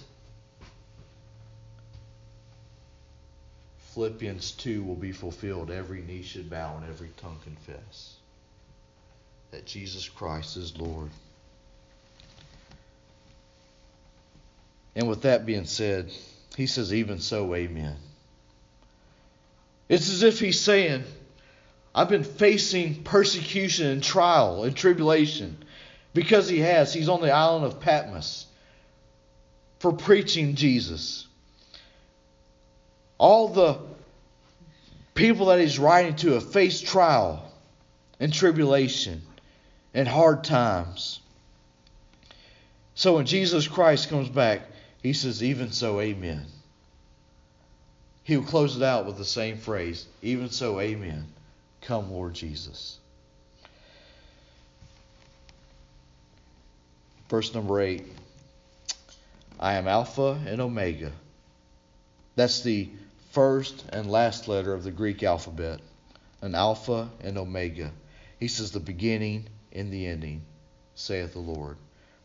Philippians 3.93 4.51
2 4.51 4.83
will 4.83 4.95
be 4.95 5.11
fulfilled. 5.11 5.69
Every 5.69 6.01
knee 6.01 6.23
should 6.23 6.49
bow 6.49 6.77
and 6.77 6.89
every 6.89 7.11
tongue 7.17 7.37
confess 7.43 8.15
that 9.51 9.65
Jesus 9.65 10.09
Christ 10.09 10.57
is 10.57 10.75
Lord. 10.77 11.11
And 14.95 15.07
with 15.07 15.21
that 15.21 15.45
being 15.45 15.65
said, 15.65 16.11
he 16.57 16.65
says, 16.65 16.93
Even 16.93 17.19
so, 17.19 17.53
amen. 17.53 17.95
It's 19.89 20.09
as 20.09 20.23
if 20.23 20.39
he's 20.39 20.59
saying, 20.59 21.03
I've 21.93 22.09
been 22.09 22.23
facing 22.23 23.03
persecution 23.03 23.87
and 23.87 24.03
trial 24.03 24.63
and 24.63 24.75
tribulation 24.75 25.62
because 26.13 26.47
he 26.47 26.59
has. 26.59 26.93
He's 26.93 27.09
on 27.09 27.21
the 27.21 27.31
island 27.31 27.65
of 27.65 27.79
Patmos 27.79 28.45
for 29.79 29.91
preaching 29.91 30.55
Jesus. 30.55 31.27
All 33.17 33.49
the 33.49 33.79
people 35.15 35.47
that 35.47 35.59
he's 35.59 35.79
writing 35.79 36.15
to 36.17 36.31
have 36.31 36.51
faced 36.51 36.85
trial 36.85 37.51
and 38.19 38.33
tribulation 38.33 39.21
and 39.93 40.07
hard 40.07 40.43
times. 40.43 41.19
So 42.95 43.15
when 43.15 43.25
Jesus 43.25 43.67
Christ 43.67 44.09
comes 44.09 44.29
back, 44.29 44.61
he 45.01 45.13
says, 45.13 45.43
Even 45.43 45.71
so, 45.71 45.99
amen. 45.99 46.45
He 48.23 48.37
will 48.37 48.45
close 48.45 48.77
it 48.77 48.83
out 48.83 49.05
with 49.05 49.17
the 49.17 49.25
same 49.25 49.57
phrase, 49.57 50.05
Even 50.21 50.49
so, 50.49 50.79
amen. 50.79 51.27
Come, 51.81 52.11
Lord 52.11 52.33
Jesus. 52.33 52.99
Verse 57.29 57.53
number 57.53 57.81
8 57.81 58.05
I 59.59 59.73
am 59.75 59.87
Alpha 59.87 60.41
and 60.45 60.59
Omega. 60.59 61.11
That's 62.35 62.61
the 62.61 62.89
first 63.31 63.85
and 63.89 64.09
last 64.09 64.47
letter 64.47 64.73
of 64.73 64.83
the 64.83 64.91
Greek 64.91 65.23
alphabet. 65.23 65.79
An 66.41 66.55
Alpha 66.55 67.09
and 67.21 67.37
Omega. 67.37 67.91
He 68.39 68.47
says, 68.47 68.71
The 68.71 68.79
beginning 68.79 69.47
and 69.71 69.91
the 69.91 70.05
ending, 70.07 70.41
saith 70.95 71.33
the 71.33 71.39
Lord, 71.39 71.77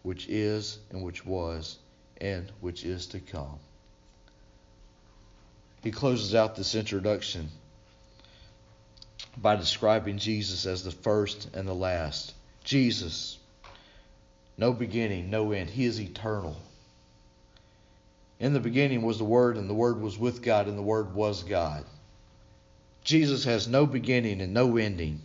which 0.03 0.26
is 0.28 0.78
and 0.90 1.03
which 1.05 1.24
was 1.24 1.78
and 2.20 2.51
which 2.61 2.84
is 2.84 3.07
to 3.07 3.20
come. 3.20 3.59
He 5.82 5.92
closes 5.92 6.34
out 6.34 6.57
this 6.57 6.74
introduction 6.74 7.49
by 9.36 9.57
describing 9.57 10.18
Jesus 10.18 10.66
as 10.66 10.82
the 10.82 10.90
first 10.90 11.51
and 11.55 11.68
the 11.68 11.74
last. 11.74 12.34
Jesus, 12.64 13.38
no 14.59 14.72
beginning, 14.72 15.30
no 15.30 15.52
end. 15.52 15.70
He 15.70 15.84
is 15.84 16.00
eternal. 16.00 16.56
In 18.40 18.52
the 18.52 18.61
beginning 18.61 19.02
was 19.02 19.18
the 19.18 19.24
Word, 19.24 19.56
and 19.56 19.70
the 19.70 19.74
Word 19.74 20.00
was 20.00 20.18
with 20.18 20.42
God, 20.42 20.66
and 20.66 20.76
the 20.76 20.82
Word 20.82 21.14
was 21.14 21.44
God. 21.44 21.84
Jesus 23.04 23.44
has 23.44 23.66
no 23.66 23.86
beginning 23.86 24.40
and 24.40 24.52
no 24.52 24.76
ending 24.76 25.20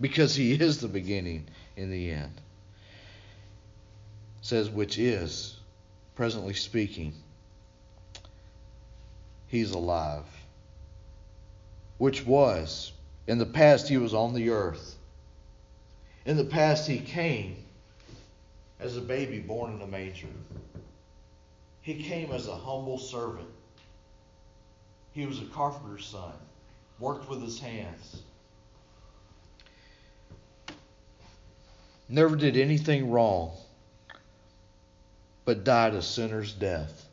because 0.00 0.34
He 0.34 0.52
is 0.52 0.80
the 0.80 0.88
beginning 0.88 1.46
and 1.76 1.92
the 1.92 2.10
end. 2.10 2.32
It 4.40 4.46
says, 4.46 4.70
which 4.70 4.98
is 4.98 5.56
presently 6.14 6.54
speaking, 6.54 7.12
he's 9.48 9.72
alive. 9.72 10.24
Which 11.98 12.26
was, 12.26 12.92
in 13.26 13.38
the 13.38 13.46
past, 13.46 13.88
he 13.88 13.96
was 13.96 14.14
on 14.14 14.34
the 14.34 14.50
earth. 14.50 14.96
In 16.24 16.36
the 16.36 16.44
past, 16.44 16.88
he 16.88 16.98
came 16.98 17.56
as 18.80 18.96
a 18.96 19.00
baby 19.00 19.38
born 19.38 19.74
in 19.74 19.82
a 19.82 19.86
manger. 19.86 20.28
He 21.80 22.02
came 22.02 22.32
as 22.32 22.48
a 22.48 22.54
humble 22.54 22.98
servant. 22.98 23.48
He 25.12 25.24
was 25.26 25.40
a 25.40 25.46
carpenter's 25.46 26.06
son, 26.06 26.32
worked 26.98 27.28
with 27.28 27.42
his 27.42 27.58
hands. 27.58 28.22
Never 32.08 32.36
did 32.36 32.56
anything 32.56 33.10
wrong 33.10 33.52
but 35.46 35.62
died 35.62 35.94
a 35.94 36.02
sinner's 36.02 36.52
death, 36.52 37.06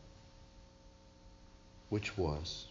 which 1.89 2.17
was, 2.17 2.65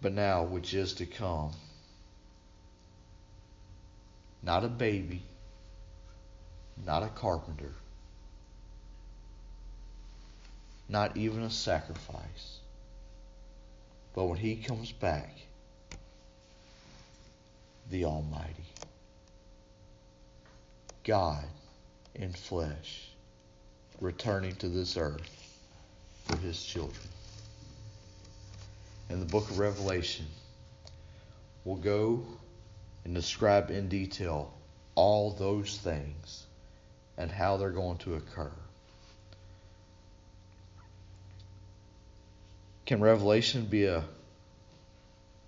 but 0.00 0.12
now 0.12 0.44
which 0.44 0.72
is 0.72 0.94
to 0.94 1.04
come. 1.04 1.50
Not 4.44 4.64
a 4.64 4.68
baby, 4.68 5.22
not 6.86 7.02
a 7.02 7.08
carpenter, 7.08 7.72
not 10.88 11.16
even 11.16 11.42
a 11.42 11.50
sacrifice. 11.50 12.60
But 14.14 14.26
when 14.26 14.38
he 14.38 14.54
comes 14.54 14.92
back, 14.92 15.34
the 17.90 18.04
Almighty, 18.04 18.64
God 21.02 21.44
in 22.14 22.32
flesh 22.32 23.08
returning 24.00 24.54
to 24.56 24.68
this 24.68 24.96
earth 24.96 25.28
for 26.24 26.36
his 26.36 26.62
children. 26.62 27.08
In 29.10 29.18
the 29.20 29.26
book 29.26 29.50
of 29.50 29.58
Revelation, 29.58 30.26
we'll 31.64 31.76
go 31.76 32.24
and 33.04 33.14
describe 33.14 33.70
in 33.70 33.88
detail 33.88 34.52
all 34.94 35.30
those 35.32 35.78
things 35.78 36.45
and 37.18 37.30
how 37.30 37.56
they're 37.56 37.70
going 37.70 37.98
to 37.98 38.14
occur. 38.14 38.50
Can 42.84 43.00
Revelation 43.00 43.64
be 43.64 43.86
a 43.86 44.04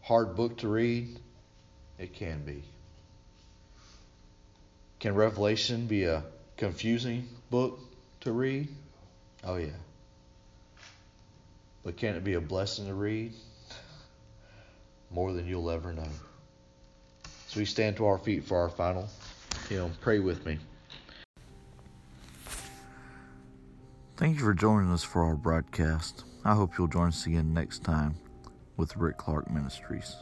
hard 0.02 0.34
book 0.34 0.58
to 0.58 0.68
read? 0.68 1.18
It 1.98 2.14
can 2.14 2.42
be. 2.44 2.62
Can 4.98 5.14
Revelation 5.14 5.86
be 5.86 6.04
a 6.04 6.24
confusing 6.56 7.28
book? 7.50 7.78
to 8.20 8.32
read? 8.32 8.68
Oh, 9.44 9.56
yeah. 9.56 9.68
But 11.84 11.96
can 11.96 12.16
it 12.16 12.24
be 12.24 12.34
a 12.34 12.40
blessing 12.40 12.86
to 12.86 12.94
read? 12.94 13.32
More 15.10 15.32
than 15.32 15.46
you'll 15.46 15.70
ever 15.70 15.92
know. 15.92 16.08
So 17.48 17.60
we 17.60 17.64
stand 17.64 17.96
to 17.96 18.06
our 18.06 18.18
feet 18.18 18.44
for 18.44 18.58
our 18.58 18.68
final 18.68 19.08
hymn. 19.68 19.92
Pray 20.00 20.18
with 20.18 20.44
me. 20.44 20.58
Thank 24.18 24.36
you 24.36 24.42
for 24.42 24.52
joining 24.52 24.90
us 24.90 25.04
for 25.04 25.22
our 25.22 25.36
broadcast. 25.36 26.24
I 26.44 26.56
hope 26.56 26.76
you'll 26.76 26.88
join 26.88 27.06
us 27.06 27.24
again 27.24 27.54
next 27.54 27.84
time 27.84 28.16
with 28.76 28.96
Rick 28.96 29.16
Clark 29.16 29.48
Ministries. 29.48 30.16